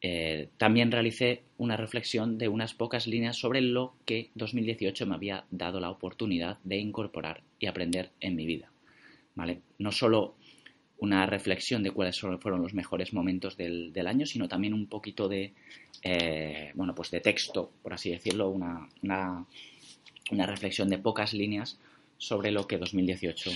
Eh, 0.00 0.48
también 0.56 0.90
realicé 0.90 1.44
una 1.58 1.76
reflexión 1.76 2.36
de 2.38 2.48
unas 2.48 2.74
pocas 2.74 3.06
líneas 3.06 3.36
sobre 3.36 3.60
lo 3.60 3.94
que 4.04 4.30
2018 4.34 5.06
me 5.06 5.14
había 5.14 5.44
dado 5.52 5.78
la 5.78 5.90
oportunidad 5.90 6.58
de 6.64 6.78
incorporar 6.78 7.42
y 7.60 7.66
aprender 7.66 8.10
en 8.20 8.34
mi 8.34 8.46
vida. 8.46 8.72
¿vale? 9.36 9.62
No 9.78 9.92
solo 9.92 10.34
una 11.02 11.26
reflexión 11.26 11.82
de 11.82 11.90
cuáles 11.90 12.20
fueron 12.20 12.62
los 12.62 12.74
mejores 12.74 13.12
momentos 13.12 13.56
del, 13.56 14.06
año, 14.06 14.24
sino 14.24 14.46
también 14.46 14.72
un 14.72 14.86
poquito 14.86 15.28
de, 15.28 15.52
eh, 16.00 16.70
bueno, 16.74 16.94
pues 16.94 17.10
de 17.10 17.20
texto, 17.20 17.72
por 17.82 17.92
así 17.92 18.10
decirlo, 18.10 18.50
una, 18.50 18.88
una, 19.02 20.46
reflexión 20.46 20.88
de 20.88 20.98
pocas 20.98 21.34
líneas 21.34 21.76
sobre 22.18 22.52
lo 22.52 22.68
que 22.68 22.78
2018 22.78 23.50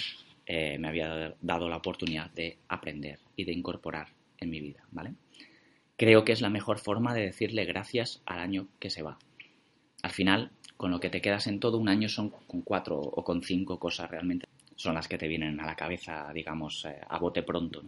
eh, 0.47 0.77
me 0.81 0.89
había 0.89 1.35
dado 1.41 1.69
la 1.69 1.77
oportunidad 1.77 2.33
de 2.33 2.57
aprender 2.67 3.21
y 3.37 3.45
de 3.45 3.53
incorporar 3.53 4.09
en 4.41 4.51
mi 4.51 4.61
vida, 4.61 4.83
¿vale? 4.91 5.15
Creo 5.97 6.25
que 6.25 6.33
es 6.33 6.41
la 6.41 6.51
mejor 6.51 6.81
forma 6.81 7.15
de 7.15 7.27
decirle 7.27 7.65
gracias 7.65 8.23
al 8.27 8.41
año 8.41 8.67
que 8.81 8.91
se 8.91 9.03
va. 9.03 9.19
Al 10.03 10.11
final, 10.11 10.51
con 10.77 10.91
lo 10.91 10.99
que 10.99 11.11
te 11.11 11.21
quedas 11.21 11.47
en 11.47 11.61
todo 11.61 11.79
un 11.79 11.89
año 11.89 12.09
son 12.09 12.31
con 12.31 12.63
cuatro 12.63 12.99
o 12.99 13.23
con 13.23 13.45
cinco 13.45 13.79
cosas 13.79 14.11
realmente 14.11 14.47
son 14.77 14.95
las 14.95 15.09
que 15.09 15.19
te 15.19 15.27
vienen 15.27 15.59
a 15.59 15.67
la 15.67 15.75
cabeza, 15.75 16.31
digamos, 16.33 16.85
eh, 16.85 17.01
a 17.09 17.19
bote 17.19 17.43
pronto. 17.43 17.83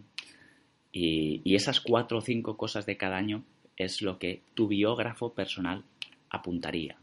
Y, 0.91 1.55
esas 1.55 1.79
cuatro 1.79 2.17
o 2.17 2.21
cinco 2.21 2.57
cosas 2.57 2.85
de 2.85 2.97
cada 2.97 3.17
año 3.17 3.43
es 3.77 4.01
lo 4.01 4.17
que 4.17 4.41
tu 4.55 4.67
biógrafo 4.67 5.33
personal 5.33 5.83
apuntaría. 6.29 6.97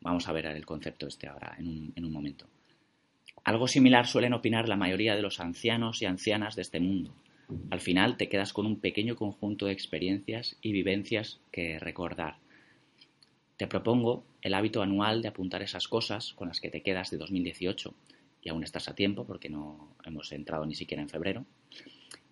Vamos 0.00 0.26
a 0.26 0.32
ver 0.32 0.46
el 0.46 0.64
concepto 0.64 1.06
este 1.06 1.28
ahora, 1.28 1.54
en 1.58 1.68
un, 1.68 1.92
en 1.94 2.04
un 2.04 2.12
momento. 2.12 2.46
Algo 3.44 3.68
similar 3.68 4.06
suelen 4.06 4.32
opinar 4.32 4.68
la 4.68 4.76
mayoría 4.76 5.14
de 5.14 5.22
los 5.22 5.40
ancianos 5.40 6.00
y 6.02 6.06
ancianas 6.06 6.56
de 6.56 6.62
este 6.62 6.80
mundo. 6.80 7.14
Al 7.70 7.80
final 7.80 8.16
te 8.16 8.28
quedas 8.28 8.52
con 8.52 8.66
un 8.66 8.80
pequeño 8.80 9.16
conjunto 9.16 9.66
de 9.66 9.72
experiencias 9.72 10.56
y 10.62 10.72
vivencias 10.72 11.40
que 11.50 11.78
recordar. 11.78 12.36
Te 13.56 13.66
propongo 13.66 14.24
el 14.42 14.54
hábito 14.54 14.82
anual 14.82 15.20
de 15.20 15.28
apuntar 15.28 15.62
esas 15.62 15.88
cosas 15.88 16.32
con 16.34 16.48
las 16.48 16.60
que 16.60 16.70
te 16.70 16.82
quedas 16.82 17.10
de 17.10 17.18
2018, 17.18 17.94
y 18.42 18.48
aún 18.48 18.64
estás 18.64 18.88
a 18.88 18.94
tiempo 18.94 19.24
porque 19.24 19.48
no 19.48 19.94
hemos 20.04 20.32
entrado 20.32 20.64
ni 20.66 20.74
siquiera 20.74 21.02
en 21.02 21.08
febrero, 21.08 21.44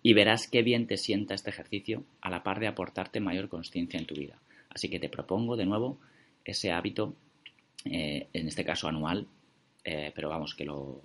y 0.01 0.13
verás 0.13 0.47
qué 0.47 0.61
bien 0.61 0.87
te 0.87 0.97
sienta 0.97 1.33
este 1.33 1.49
ejercicio 1.49 2.03
a 2.21 2.29
la 2.29 2.43
par 2.43 2.59
de 2.59 2.67
aportarte 2.67 3.19
mayor 3.19 3.49
conciencia 3.49 3.99
en 3.99 4.05
tu 4.05 4.15
vida. 4.15 4.39
Así 4.69 4.89
que 4.89 4.99
te 4.99 5.09
propongo 5.09 5.57
de 5.57 5.65
nuevo 5.65 5.99
ese 6.45 6.71
hábito, 6.71 7.15
eh, 7.85 8.27
en 8.33 8.47
este 8.47 8.63
caso 8.63 8.87
anual, 8.87 9.27
eh, 9.83 10.11
pero 10.15 10.29
vamos, 10.29 10.55
que 10.55 10.65
lo, 10.65 11.01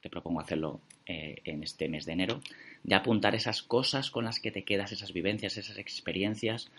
te 0.00 0.08
propongo 0.08 0.40
hacerlo 0.40 0.80
eh, 1.06 1.36
en 1.44 1.62
este 1.62 1.88
mes 1.88 2.06
de 2.06 2.12
enero, 2.12 2.40
de 2.82 2.94
apuntar 2.94 3.34
esas 3.34 3.62
cosas 3.62 4.10
con 4.10 4.24
las 4.24 4.40
que 4.40 4.50
te 4.50 4.64
quedas, 4.64 4.92
esas 4.92 5.12
vivencias, 5.12 5.58
esas 5.58 5.78
experiencias 5.78 6.70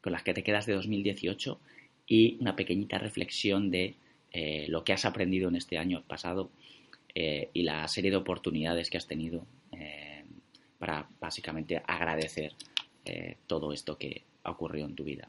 con 0.00 0.12
las 0.12 0.22
que 0.22 0.34
te 0.34 0.42
quedas 0.42 0.66
de 0.66 0.74
2018 0.74 1.58
y 2.06 2.36
una 2.40 2.56
pequeñita 2.56 2.98
reflexión 2.98 3.70
de 3.70 3.96
lo 4.68 4.84
que 4.84 4.92
has 4.92 5.04
aprendido 5.04 5.48
en 5.48 5.56
este 5.56 5.76
año 5.76 6.04
pasado 6.06 6.50
y 7.14 7.62
la 7.62 7.86
serie 7.88 8.10
de 8.10 8.16
oportunidades 8.16 8.90
que 8.90 8.98
has 8.98 9.06
tenido 9.06 9.46
para 10.78 11.08
básicamente 11.20 11.82
agradecer 11.86 12.54
todo 13.46 13.72
esto 13.72 13.98
que 13.98 14.22
ha 14.44 14.50
ocurrido 14.50 14.86
en 14.86 14.94
tu 14.94 15.04
vida. 15.04 15.26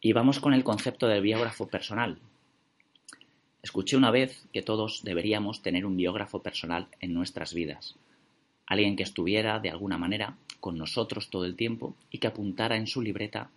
Y 0.00 0.12
vamos 0.12 0.40
con 0.40 0.52
el 0.52 0.64
concepto 0.64 1.06
del 1.08 1.22
biógrafo 1.22 1.66
personal. 1.66 2.18
Escuché 3.62 3.96
una 3.96 4.10
vez 4.10 4.46
que 4.52 4.60
todos 4.60 5.02
deberíamos 5.02 5.62
tener 5.62 5.86
un 5.86 5.96
biógrafo 5.96 6.42
personal 6.42 6.88
en 7.00 7.14
nuestras 7.14 7.54
vidas. 7.54 7.94
Alguien 8.66 8.96
que 8.96 9.02
estuviera, 9.02 9.60
de 9.60 9.70
alguna 9.70 9.96
manera, 9.96 10.36
con 10.60 10.76
nosotros 10.76 11.30
todo 11.30 11.46
el 11.46 11.56
tiempo 11.56 11.96
y 12.10 12.18
que 12.18 12.26
apuntara 12.26 12.76
en 12.76 12.86
su 12.86 13.00
libreta 13.00 13.50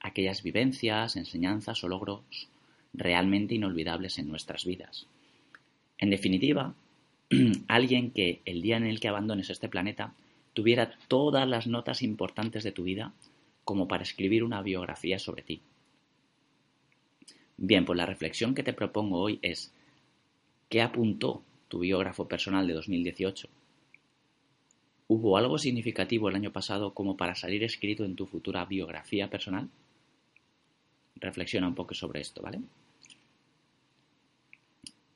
aquellas 0.00 0.42
vivencias, 0.42 1.14
enseñanzas 1.14 1.84
o 1.84 1.88
logros 1.88 2.48
realmente 2.92 3.54
inolvidables 3.54 4.18
en 4.18 4.28
nuestras 4.28 4.64
vidas. 4.64 5.06
En 6.02 6.10
definitiva, 6.10 6.74
alguien 7.68 8.10
que 8.10 8.42
el 8.44 8.60
día 8.60 8.76
en 8.76 8.86
el 8.86 8.98
que 8.98 9.06
abandones 9.06 9.50
este 9.50 9.68
planeta 9.68 10.14
tuviera 10.52 10.98
todas 11.06 11.48
las 11.48 11.68
notas 11.68 12.02
importantes 12.02 12.64
de 12.64 12.72
tu 12.72 12.82
vida 12.82 13.14
como 13.62 13.86
para 13.86 14.02
escribir 14.02 14.42
una 14.42 14.62
biografía 14.62 15.20
sobre 15.20 15.44
ti. 15.44 15.60
Bien, 17.56 17.84
pues 17.84 17.96
la 17.96 18.06
reflexión 18.06 18.52
que 18.52 18.64
te 18.64 18.72
propongo 18.72 19.20
hoy 19.20 19.38
es, 19.42 19.72
¿qué 20.68 20.82
apuntó 20.82 21.44
tu 21.68 21.78
biógrafo 21.78 22.26
personal 22.26 22.66
de 22.66 22.74
2018? 22.74 23.48
¿Hubo 25.06 25.36
algo 25.36 25.56
significativo 25.56 26.28
el 26.28 26.34
año 26.34 26.50
pasado 26.50 26.94
como 26.94 27.16
para 27.16 27.36
salir 27.36 27.62
escrito 27.62 28.04
en 28.04 28.16
tu 28.16 28.26
futura 28.26 28.64
biografía 28.64 29.30
personal? 29.30 29.68
Reflexiona 31.14 31.68
un 31.68 31.76
poco 31.76 31.94
sobre 31.94 32.22
esto, 32.22 32.42
¿vale? 32.42 32.58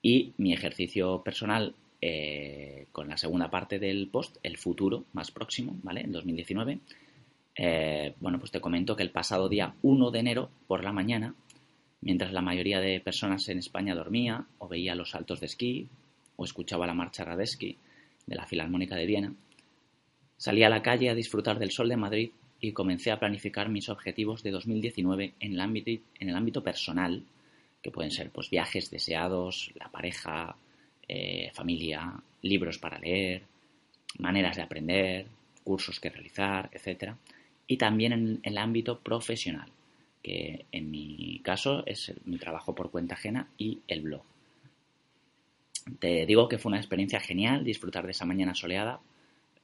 Y 0.07 0.35
mi 0.37 0.53
ejercicio 0.53 1.21
personal 1.25 1.75
eh, 2.01 2.87
con 2.93 3.09
la 3.09 3.17
segunda 3.17 3.51
parte 3.51 3.81
del 3.81 4.07
post, 4.07 4.37
el 4.45 4.57
futuro 4.57 5.05
más 5.15 5.33
próximo, 5.33 5.77
¿vale? 5.83 6.03
En 6.03 6.13
2019. 6.13 6.79
Eh, 7.57 8.15
bueno, 8.21 8.39
pues 8.39 8.53
te 8.53 8.61
comento 8.61 8.95
que 8.95 9.03
el 9.03 9.11
pasado 9.11 9.49
día 9.49 9.75
1 9.83 10.13
de 10.13 10.19
enero 10.21 10.49
por 10.69 10.85
la 10.85 10.93
mañana 10.93 11.35
mientras 12.03 12.33
la 12.33 12.41
mayoría 12.41 12.79
de 12.79 13.01
personas 13.01 13.49
en 13.49 13.59
España 13.59 13.97
dormía 13.97 14.47
o 14.59 14.69
veía 14.69 14.95
los 14.95 15.11
saltos 15.11 15.41
de 15.41 15.47
esquí 15.47 15.89
o 16.37 16.45
escuchaba 16.45 16.87
la 16.87 16.95
marcha 16.95 17.25
Radetzky 17.25 17.77
de 18.27 18.37
la 18.37 18.47
Filarmónica 18.47 18.95
de 18.95 19.07
Viena, 19.07 19.35
salí 20.37 20.63
a 20.63 20.69
la 20.69 20.83
calle 20.83 21.11
a 21.11 21.17
disfrutar 21.17 21.59
del 21.59 21.73
sol 21.73 21.89
de 21.89 21.97
Madrid 21.97 22.31
y 22.61 22.71
comencé 22.71 23.11
a 23.11 23.19
planificar 23.19 23.71
mis 23.71 23.89
objetivos 23.89 24.45
de 24.45 24.53
2019 24.53 25.35
en 25.41 25.53
el 25.53 25.61
ámbito, 25.61 25.91
en 26.21 26.29
el 26.29 26.37
ámbito 26.37 26.63
personal, 26.63 27.25
que 27.87 27.93
pueden 27.93 28.11
ser 28.11 28.31
pues, 28.31 28.51
viajes 28.51 28.91
deseados, 28.91 29.71
la 29.77 29.89
pareja, 29.89 30.57
eh, 31.07 31.53
familia, 31.55 32.21
libros 32.43 32.79
para 32.79 32.99
leer, 32.99 33.43
maneras 34.19 34.57
de 34.57 34.63
aprender, 34.63 35.27
cursos 35.63 36.01
que 36.01 36.11
realizar, 36.11 36.69
etc. 36.73 37.13
Y 37.69 37.77
también 37.77 38.13
en 38.13 38.41
el 38.43 38.59
ámbito 38.59 38.99
profesional, 38.99 39.69
que 40.21 40.67
en 40.73 40.91
mi 40.91 41.41
caso 41.45 41.87
es 41.87 42.13
mi 42.25 42.39
trabajo 42.39 42.75
por 42.75 42.91
cuenta 42.91 43.15
ajena 43.15 43.47
y 43.57 43.79
el 43.87 44.03
blog. 44.03 44.25
Te 46.01 46.27
digo 46.27 46.49
que 46.49 46.59
fue 46.59 46.71
una 46.71 46.81
experiencia 46.81 47.21
genial 47.21 47.63
disfrutar 47.63 48.05
de 48.05 48.11
esa 48.11 48.27
mañana 48.27 48.57
soleada. 48.57 48.99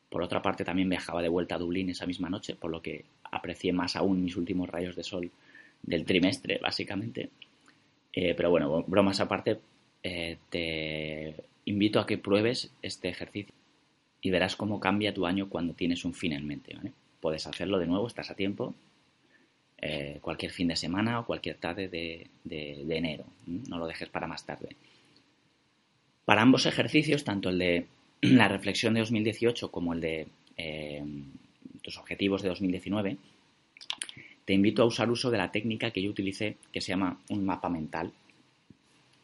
Por 0.08 0.22
otra 0.22 0.42
parte, 0.42 0.64
también 0.64 0.88
viajaba 0.88 1.22
de 1.22 1.28
vuelta 1.28 1.56
a 1.56 1.58
Dublín 1.58 1.90
esa 1.90 2.06
misma 2.06 2.30
noche, 2.30 2.54
por 2.54 2.70
lo 2.70 2.80
que 2.80 3.04
aprecié 3.24 3.72
más 3.72 3.96
aún 3.96 4.22
mis 4.22 4.36
últimos 4.36 4.68
rayos 4.68 4.94
de 4.94 5.02
sol 5.02 5.28
del 5.82 6.04
trimestre, 6.04 6.60
básicamente. 6.62 7.30
Eh, 8.12 8.34
pero 8.36 8.50
bueno, 8.50 8.84
bromas 8.86 9.20
aparte, 9.20 9.58
eh, 10.02 10.36
te 10.50 11.34
invito 11.64 12.00
a 12.00 12.06
que 12.06 12.18
pruebes 12.18 12.70
este 12.82 13.08
ejercicio 13.08 13.54
y 14.20 14.30
verás 14.30 14.56
cómo 14.56 14.80
cambia 14.80 15.14
tu 15.14 15.26
año 15.26 15.48
cuando 15.48 15.74
tienes 15.74 16.04
un 16.04 16.14
fin 16.14 16.32
en 16.32 16.46
mente. 16.46 16.76
Puedes 17.20 17.46
hacerlo 17.46 17.78
de 17.78 17.86
nuevo, 17.86 18.06
estás 18.06 18.30
a 18.30 18.34
tiempo, 18.34 18.74
eh, 19.80 20.18
cualquier 20.20 20.52
fin 20.52 20.68
de 20.68 20.76
semana 20.76 21.20
o 21.20 21.26
cualquier 21.26 21.56
tarde 21.56 21.88
de, 21.88 22.28
enero. 22.88 23.24
No 23.46 23.78
lo 23.78 23.86
dejes 23.86 24.08
para 24.08 24.26
más 24.26 24.44
tarde. 24.44 24.76
Para 26.24 26.42
ambos 26.42 26.66
ejercicios, 26.66 27.24
tanto 27.24 27.48
el 27.48 27.58
de 27.58 27.86
la 28.20 28.48
reflexión 28.48 28.94
de 28.94 29.00
2018 29.00 29.70
como 29.70 29.94
el 29.94 30.00
de 30.00 30.26
tus 31.82 31.98
objetivos 31.98 32.42
de 32.42 32.48
2019, 32.50 33.16
te 34.44 34.54
invito 34.54 34.82
a 34.82 34.86
usar 34.86 35.10
uso 35.10 35.30
de 35.30 35.38
la 35.38 35.50
técnica 35.50 35.90
que 35.90 36.02
yo 36.02 36.10
utilicé, 36.10 36.56
que 36.72 36.80
se 36.80 36.88
llama 36.88 37.18
un 37.28 37.44
mapa 37.44 37.68
mental. 37.68 38.12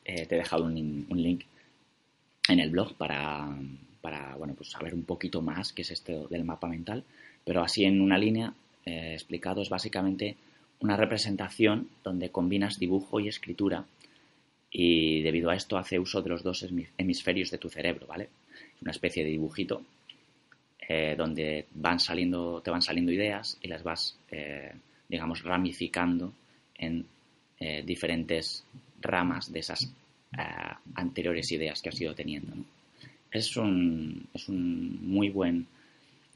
Eh, 0.05 0.27
te 0.27 0.35
he 0.35 0.39
dejado 0.39 0.65
un, 0.65 1.07
link 1.11 1.43
en 2.49 2.61
el 2.61 2.71
blog 2.71 2.95
para, 2.95 3.49
bueno, 4.39 4.55
pues 4.55 4.71
saber 4.71 4.95
un 4.95 5.05
poquito 5.05 5.43
más 5.43 5.73
qué 5.73 5.83
es 5.83 5.91
esto 5.91 6.29
del 6.29 6.45
mapa 6.45 6.67
mental, 6.67 7.05
pero 7.45 7.63
así 7.63 7.85
en 7.85 8.01
una 8.01 8.17
línea 8.17 8.55
explicado 8.87 9.61
es 9.61 9.69
básicamente 9.69 10.37
una 10.81 10.97
representación 10.97 11.89
donde 12.03 12.31
combinas 12.31 12.79
dibujo 12.79 13.21
y 13.21 13.29
escritura 13.29 13.85
y 14.71 15.23
debido 15.23 15.51
a 15.51 15.57
esto 15.57 15.77
hace 15.77 15.99
uso 15.99 16.23
de 16.23 16.31
los 16.31 16.43
dos 16.43 16.67
hemisferios 16.97 17.51
de 17.51 17.59
tu 17.59 17.69
cerebro, 17.69 18.07
¿vale? 18.07 18.29
Es 18.77 18.83
una 18.83 18.93
especie 18.93 19.25
de 19.25 19.31
dibujito 19.31 19.83
eh, 20.89 21.15
donde 21.17 21.67
van 21.75 22.01
saliendo, 22.01 22.61
te 22.63 22.71
van 22.71 22.83
saliendo 22.83 23.13
ideas 23.13 23.59
y 23.63 23.69
las 23.69 23.83
vas, 23.83 24.17
eh, 24.31 24.73
digamos, 25.09 25.43
ramificando 25.43 26.33
en 26.77 27.07
eh, 27.61 27.83
diferentes 27.85 28.65
ramas 29.01 29.53
de 29.53 29.61
esas 29.61 29.93
anteriores 30.95 31.51
ideas 31.53 31.81
que 31.81 31.89
has 31.89 32.01
ido 32.01 32.15
teniendo. 32.15 32.53
Es, 33.31 33.57
un, 33.57 34.27
es 34.35 34.49
un 34.49 34.99
muy 35.11 35.31
buen, 35.31 35.67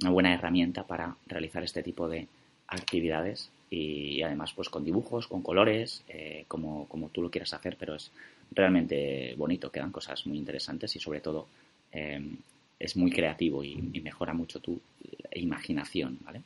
una 0.01 0.11
buena 0.11 0.33
herramienta 0.33 0.87
para 0.87 1.15
realizar 1.27 1.63
este 1.63 1.83
tipo 1.83 2.09
de 2.09 2.27
actividades 2.69 3.51
y 3.71 4.23
además 4.23 4.53
pues 4.53 4.69
con 4.69 4.85
dibujos, 4.85 5.27
con 5.27 5.43
colores, 5.43 6.03
eh, 6.09 6.45
como, 6.47 6.87
como, 6.89 7.09
tú 7.09 7.23
lo 7.23 7.31
quieras 7.31 7.55
hacer, 7.55 7.77
pero 7.79 7.95
es 7.95 8.11
realmente 8.51 9.35
bonito, 9.37 9.73
quedan 9.73 9.91
cosas 9.91 10.27
muy 10.27 10.37
interesantes 10.37 10.95
y 10.97 10.99
sobre 10.99 11.21
todo 11.21 11.47
em, 11.91 12.37
es 12.79 12.97
muy 12.97 13.11
creativo 13.11 13.65
y, 13.65 13.77
mejora 14.03 14.35
mucho 14.35 14.61
tu 14.61 14.79
imaginación, 15.35 16.19
¿vale? 16.23 16.43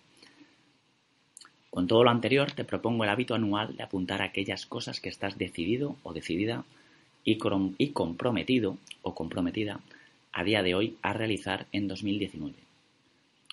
Con 1.77 1.89
todo 1.89 2.05
lo 2.05 2.11
anterior 2.11 2.53
te 2.53 2.65
propongo 2.65 3.05
el 3.05 3.11
hábito 3.11 3.35
anual 3.35 3.77
de 3.77 3.83
apuntar 3.83 4.23
aquellas 4.23 4.65
cosas 4.65 4.99
que 4.99 5.11
estás 5.11 5.37
decidido 5.37 5.97
o 6.05 6.15
decidida 6.15 6.65
y, 7.23 7.37
comprometido 7.37 8.79
o 9.03 9.15
comprometida 9.15 9.81
a 10.33 10.43
día 10.43 10.63
de 10.63 10.75
hoy 10.75 10.97
a 11.03 11.13
realizar 11.13 11.67
en 11.73 11.87
2019. 11.87 12.55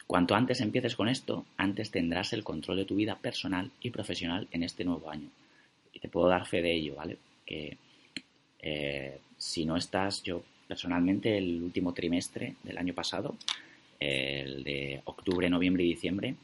Cuanto 0.08 0.36
antes 0.36 0.62
empieces 0.62 0.96
con 0.96 1.10
esto, 1.10 1.46
antes 1.58 1.92
tendrás 1.92 2.32
el 2.32 2.46
control 2.46 2.78
de 2.78 2.86
tu 2.86 2.96
vida 2.96 3.18
personal 3.18 3.72
y 3.82 3.90
profesional 3.90 4.48
en 4.54 4.64
este 4.64 4.86
nuevo 4.86 5.10
año. 5.10 5.28
Y 5.92 6.00
te 6.00 6.08
puedo 6.08 6.30
dar 6.30 6.48
fe 6.48 6.62
de 6.62 6.74
ello, 6.74 6.96
¿vale? 6.96 7.18
Que 7.46 7.78
eh, 8.60 9.20
si 9.38 9.66
no 9.66 9.76
estás, 9.76 10.24
yo 10.24 10.44
personalmente 10.66 11.38
el 11.38 11.62
último 11.62 11.94
trimestre 11.94 12.56
del 12.64 12.78
año 12.78 12.94
pasado, 12.94 13.36
el 14.00 14.64
de 14.64 15.02
octubre, 15.04 15.50
noviembre 15.50 15.84
y 15.84 15.90
diciembre, 15.90 16.36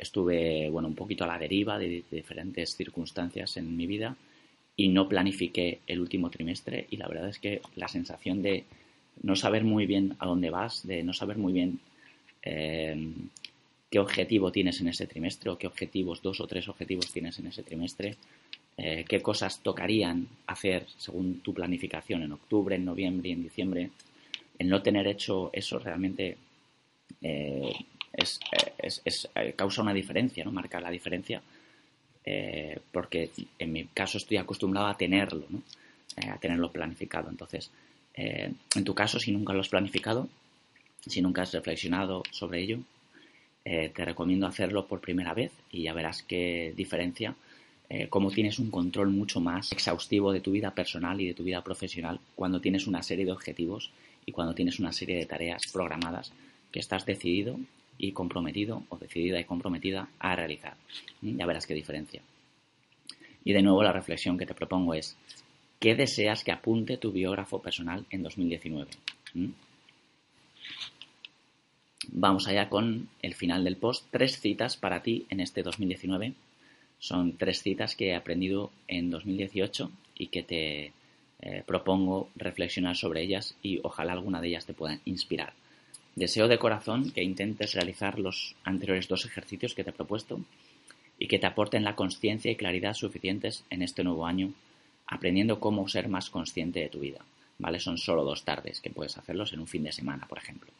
estuve, 0.00 0.70
bueno, 0.70 0.88
un 0.88 0.94
poquito 0.94 1.24
a 1.24 1.26
la 1.26 1.38
deriva 1.38 1.78
de, 1.78 2.04
diferentes 2.10 2.74
circunstancias 2.74 3.56
en 3.56 3.76
mi 3.76 3.86
vida 3.86 4.16
y 4.76 4.88
no 4.88 5.08
planifiqué 5.08 5.80
el 5.86 6.00
último 6.00 6.30
trimestre 6.30 6.86
y 6.90 6.96
la 6.96 7.06
verdad 7.06 7.28
es 7.28 7.38
que 7.38 7.60
la 7.76 7.88
sensación 7.88 8.42
de 8.42 8.64
no 9.22 9.36
saber 9.36 9.64
muy 9.64 9.86
bien 9.86 10.16
a 10.18 10.26
dónde 10.26 10.50
vas, 10.50 10.86
de 10.86 11.02
no 11.02 11.12
saber 11.12 11.36
muy 11.36 11.52
bien 11.52 11.80
eh, 12.42 13.12
qué 13.90 13.98
objetivo 13.98 14.50
tienes 14.50 14.80
en 14.80 14.88
ese 14.88 15.06
trimestre 15.06 15.50
o 15.50 15.58
qué 15.58 15.66
objetivos, 15.66 16.22
dos 16.22 16.40
o 16.40 16.46
tres 16.46 16.68
objetivos 16.68 17.12
tienes 17.12 17.38
en 17.38 17.48
ese 17.48 17.62
trimestre, 17.62 18.16
eh, 18.78 19.04
qué 19.06 19.20
cosas 19.20 19.60
tocarían 19.62 20.26
hacer 20.46 20.86
según 20.96 21.40
tu 21.40 21.52
planificación 21.52 22.22
en 22.22 22.32
octubre, 22.32 22.76
en 22.76 22.86
noviembre 22.86 23.28
y 23.28 23.32
en 23.32 23.42
diciembre. 23.42 23.90
El 24.58 24.68
no 24.70 24.80
tener 24.80 25.06
hecho 25.06 25.50
eso 25.52 25.78
realmente 25.78 26.38
eh, 27.20 27.72
es, 28.12 29.28
causa 29.56 29.82
una 29.82 29.94
diferencia, 29.94 30.44
¿no? 30.44 30.52
Marca 30.52 30.80
la 30.80 30.90
diferencia, 30.90 31.42
porque 32.92 33.30
en 33.58 33.72
mi 33.72 33.84
caso 33.86 34.18
estoy 34.18 34.36
acostumbrado 34.36 34.88
a 34.88 34.96
tenerlo, 34.96 35.46
¿no? 35.48 35.62
a 36.30 36.38
tenerlo 36.38 36.70
planificado. 36.70 37.30
Entonces, 37.30 37.70
en 38.14 38.84
tu 38.84 38.94
caso, 38.94 39.18
si 39.18 39.32
nunca 39.32 39.52
lo 39.52 39.60
has 39.60 39.68
planificado, 39.68 40.28
si 41.06 41.22
nunca 41.22 41.42
has 41.42 41.52
reflexionado 41.52 42.22
sobre 42.30 42.60
ello, 42.60 42.80
te 43.64 44.04
recomiendo 44.04 44.46
hacerlo 44.46 44.86
por 44.86 45.00
primera 45.00 45.34
vez 45.34 45.52
y 45.70 45.82
ya 45.84 45.92
verás 45.92 46.22
qué 46.22 46.74
diferencia 46.76 47.34
eh, 47.92 48.06
cómo 48.08 48.30
tienes 48.30 48.60
un 48.60 48.70
control 48.70 49.10
mucho 49.10 49.40
más 49.40 49.72
exhaustivo 49.72 50.32
de 50.32 50.40
tu 50.40 50.52
vida 50.52 50.72
personal 50.72 51.20
y 51.20 51.26
de 51.26 51.34
tu 51.34 51.42
vida 51.42 51.64
profesional 51.64 52.20
cuando 52.36 52.60
tienes 52.60 52.86
una 52.86 53.02
serie 53.02 53.24
de 53.24 53.32
objetivos 53.32 53.90
y 54.24 54.30
cuando 54.30 54.54
tienes 54.54 54.78
una 54.78 54.92
serie 54.92 55.16
de 55.16 55.26
tareas 55.26 55.62
programadas 55.72 56.32
que 56.70 56.78
estás 56.78 57.04
decidido 57.04 57.58
y 58.00 58.12
comprometido 58.12 58.84
o 58.88 58.96
decidida 58.96 59.38
y 59.38 59.44
comprometida 59.44 60.08
a 60.18 60.34
realizar. 60.34 60.76
Ya 61.20 61.46
verás 61.46 61.66
qué 61.66 61.74
diferencia. 61.74 62.22
Y 63.44 63.52
de 63.52 63.62
nuevo 63.62 63.82
la 63.82 63.92
reflexión 63.92 64.38
que 64.38 64.46
te 64.46 64.54
propongo 64.54 64.94
es, 64.94 65.16
¿qué 65.78 65.94
deseas 65.94 66.42
que 66.42 66.52
apunte 66.52 66.96
tu 66.96 67.12
biógrafo 67.12 67.60
personal 67.60 68.06
en 68.10 68.22
2019? 68.22 68.90
¿Mm? 69.34 69.48
Vamos 72.12 72.48
allá 72.48 72.68
con 72.68 73.08
el 73.22 73.34
final 73.34 73.64
del 73.64 73.76
post. 73.76 74.06
Tres 74.10 74.40
citas 74.40 74.76
para 74.76 75.02
ti 75.02 75.26
en 75.28 75.40
este 75.40 75.62
2019 75.62 76.34
son 76.98 77.36
tres 77.36 77.62
citas 77.62 77.94
que 77.94 78.08
he 78.08 78.14
aprendido 78.14 78.70
en 78.88 79.10
2018 79.10 79.90
y 80.16 80.26
que 80.28 80.42
te 80.42 80.92
eh, 81.40 81.62
propongo 81.66 82.28
reflexionar 82.36 82.96
sobre 82.96 83.22
ellas 83.22 83.56
y 83.62 83.80
ojalá 83.82 84.12
alguna 84.12 84.40
de 84.40 84.48
ellas 84.48 84.66
te 84.66 84.74
pueda 84.74 84.98
inspirar. 85.04 85.54
Deseo 86.16 86.48
de 86.48 86.58
corazón 86.58 87.12
que 87.12 87.22
intentes 87.22 87.74
realizar 87.74 88.18
los 88.18 88.56
anteriores 88.64 89.08
dos 89.08 89.24
ejercicios 89.24 89.74
que 89.74 89.84
te 89.84 89.90
he 89.90 89.92
propuesto 89.94 90.40
y 91.18 91.28
que 91.28 91.38
te 91.38 91.46
aporten 91.46 91.84
la 91.84 91.94
conciencia 91.94 92.50
y 92.50 92.56
claridad 92.56 92.94
suficientes 92.94 93.64
en 93.70 93.82
este 93.82 94.02
nuevo 94.02 94.26
año, 94.26 94.52
aprendiendo 95.06 95.60
cómo 95.60 95.88
ser 95.88 96.08
más 96.08 96.30
consciente 96.30 96.80
de 96.80 96.88
tu 96.88 97.00
vida. 97.00 97.24
¿Vale? 97.58 97.78
Son 97.78 97.98
solo 97.98 98.24
dos 98.24 98.44
tardes 98.44 98.80
que 98.80 98.90
puedes 98.90 99.18
hacerlos 99.18 99.52
en 99.52 99.60
un 99.60 99.66
fin 99.66 99.84
de 99.84 99.92
semana, 99.92 100.26
por 100.26 100.38
ejemplo. 100.38 100.70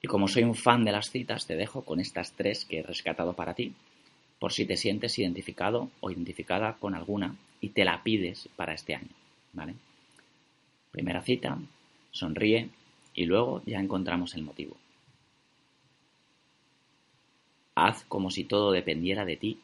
Y 0.00 0.06
como 0.06 0.28
soy 0.28 0.44
un 0.44 0.54
fan 0.54 0.84
de 0.84 0.92
las 0.92 1.10
citas, 1.10 1.46
te 1.46 1.56
dejo 1.56 1.82
con 1.82 1.98
estas 1.98 2.32
tres 2.32 2.64
que 2.64 2.78
he 2.78 2.82
rescatado 2.82 3.32
para 3.32 3.54
ti 3.54 3.74
por 4.38 4.52
si 4.52 4.66
te 4.66 4.76
sientes 4.76 5.18
identificado 5.18 5.90
o 6.00 6.10
identificada 6.10 6.74
con 6.74 6.94
alguna 6.94 7.36
y 7.60 7.70
te 7.70 7.84
la 7.84 8.02
pides 8.02 8.48
para 8.54 8.74
este 8.74 8.94
año. 8.94 9.08
¿vale? 9.52 9.74
Primera 10.92 11.22
cita, 11.22 11.58
sonríe 12.12 12.68
y 13.16 13.24
luego 13.24 13.62
ya 13.64 13.80
encontramos 13.80 14.34
el 14.34 14.42
motivo. 14.44 14.76
Haz 17.74 18.04
como 18.04 18.30
si 18.30 18.44
todo 18.44 18.70
dependiera 18.70 19.24
de 19.24 19.36
ti 19.36 19.58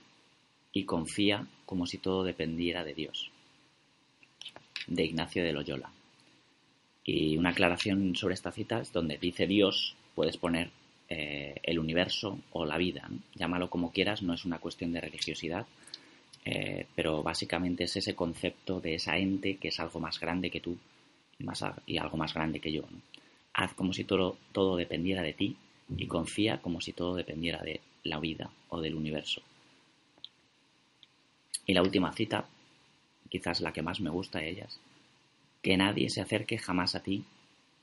y 0.73 0.85
confía 0.85 1.47
como 1.67 1.87
si 1.87 1.99
todo 1.99 2.25
dependiera 2.25 2.83
de 2.83 2.95
Dios. 2.95 3.31
De 4.87 5.05
Ignacio 5.05 5.45
de 5.45 5.53
Loyola. 5.53 5.91
Y 7.05 7.37
una 7.37 7.51
aclaración 7.51 8.17
sobre 8.17 8.35
esta 8.35 8.53
cita 8.53 8.81
es 8.81 8.93
donde 8.93 9.19
dice 9.19 9.47
Dios, 9.47 9.97
puedes 10.15 10.37
poner 10.39 10.71
eh, 11.09 11.55
el 11.63 11.79
universo 11.79 12.39
o 12.53 12.65
la 12.65 12.79
vida. 12.79 13.09
Llámalo 13.35 13.69
como 13.69 13.93
quieras, 13.93 14.23
no 14.23 14.33
es 14.33 14.45
una 14.47 14.59
cuestión 14.59 14.93
de 14.93 15.01
religiosidad, 15.01 15.67
eh, 16.45 16.87
pero 16.95 17.23
básicamente 17.23 17.85
es 17.85 17.97
ese 17.97 18.15
concepto 18.15 18.81
de 18.81 18.95
esa 18.95 19.19
ente 19.19 19.57
que 19.57 19.69
es 19.69 19.79
algo 19.81 20.01
más 20.01 20.19
grande 20.19 20.51
que 20.51 20.61
tú 20.61 20.79
y, 21.39 21.45
y 21.87 21.99
algo 21.99 22.17
más 22.17 22.33
grande 22.33 22.61
que 22.61 22.73
yo. 22.73 22.83
Haz 23.55 23.75
como 23.75 23.93
si 23.93 24.05
todo, 24.05 24.37
todo 24.53 24.77
dependiera 24.77 25.23
de 25.23 25.35
ti 25.35 25.57
y 25.97 26.07
confía 26.07 26.61
como 26.61 26.81
si 26.81 26.93
todo 26.93 27.15
dependiera 27.15 27.63
de 27.63 27.81
la 28.05 28.19
vida 28.19 28.51
o 28.69 28.81
del 28.81 28.95
universo. 28.95 29.43
Y 31.67 31.75
la 31.75 31.83
última 31.83 32.13
cita, 32.13 32.49
quizás 33.29 33.61
la 33.61 33.73
que 33.73 33.83
más 33.83 34.01
me 34.01 34.11
gusta 34.11 34.39
de 34.39 34.51
ellas, 34.51 34.81
que 35.63 35.77
nadie 35.77 36.11
se 36.11 36.21
acerque 36.21 36.59
jamás 36.59 36.95
a 36.95 37.03
ti 37.03 37.25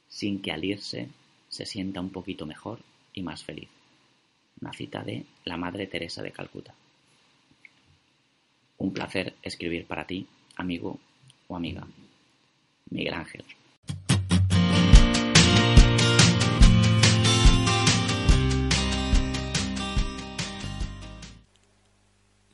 sin 0.09 0.41
que 0.41 0.51
al 0.51 0.65
irse 0.65 1.07
se 1.47 1.65
sienta 1.65 2.01
un 2.01 2.09
poquito 2.09 2.45
mejor 2.45 2.79
y 3.13 3.21
más 3.21 3.43
feliz. 3.43 3.69
Una 4.61 4.73
cita 4.73 5.03
de 5.03 5.25
la 5.45 5.55
Madre 5.55 5.87
Teresa 5.87 6.21
de 6.21 6.31
Calcuta. 6.31 6.73
Un 8.77 8.93
placer 8.93 9.35
escribir 9.41 9.85
para 9.85 10.05
ti, 10.05 10.27
amigo 10.55 10.99
o 11.47 11.55
amiga. 11.55 11.87
Miguel 12.89 13.13
Ángel. 13.13 13.45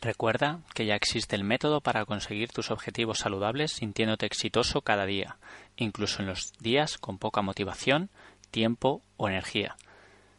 Recuerda 0.05 0.59
que 0.75 0.85
ya 0.85 0.93
existe 0.93 1.35
el 1.35 1.43
método 1.43 1.81
para 1.81 2.05
conseguir 2.05 2.51
tus 2.51 2.69
objetivos 2.69 3.17
saludables 3.17 3.71
sintiéndote 3.71 4.27
exitoso 4.27 4.81
cada 4.81 5.07
día, 5.07 5.37
incluso 5.77 6.21
en 6.21 6.27
los 6.27 6.53
días 6.59 6.99
con 6.99 7.17
poca 7.17 7.41
motivación, 7.41 8.11
tiempo 8.51 9.01
o 9.17 9.29
energía. 9.29 9.77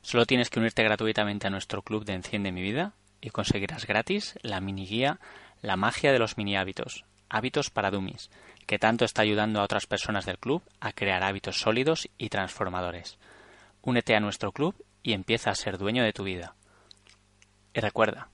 Solo 0.02 0.24
tienes 0.24 0.50
que 0.50 0.60
unirte 0.60 0.84
gratuitamente 0.84 1.48
a 1.48 1.50
nuestro 1.50 1.82
club 1.82 2.04
de 2.04 2.12
Enciende 2.12 2.52
mi 2.52 2.62
vida 2.62 2.92
y 3.20 3.30
conseguirás 3.30 3.88
gratis 3.88 4.38
la 4.42 4.60
mini 4.60 4.86
guía 4.86 5.18
La 5.62 5.74
magia 5.74 6.12
de 6.12 6.20
los 6.20 6.36
mini 6.36 6.56
hábitos, 6.56 7.04
hábitos 7.28 7.70
para 7.70 7.90
dummies, 7.90 8.30
que 8.66 8.78
tanto 8.78 9.04
está 9.04 9.22
ayudando 9.22 9.58
a 9.58 9.64
otras 9.64 9.86
personas 9.86 10.26
del 10.26 10.38
club 10.38 10.62
a 10.78 10.92
crear 10.92 11.24
hábitos 11.24 11.58
sólidos 11.58 12.08
y 12.18 12.28
transformadores. 12.28 13.18
Únete 13.82 14.14
a 14.14 14.20
nuestro 14.20 14.52
club 14.52 14.76
y 15.02 15.12
empieza 15.12 15.50
a 15.50 15.56
ser 15.56 15.76
dueño 15.76 16.04
de 16.04 16.12
tu 16.12 16.22
vida. 16.22 16.54
Y 17.74 17.80
recuerda, 17.80 18.28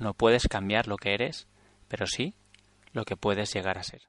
no 0.00 0.14
puedes 0.14 0.48
cambiar 0.48 0.88
lo 0.88 0.96
que 0.96 1.14
eres, 1.14 1.46
pero 1.88 2.06
sí 2.06 2.34
lo 2.92 3.04
que 3.04 3.16
puedes 3.16 3.52
llegar 3.54 3.78
a 3.78 3.82
ser. 3.82 3.98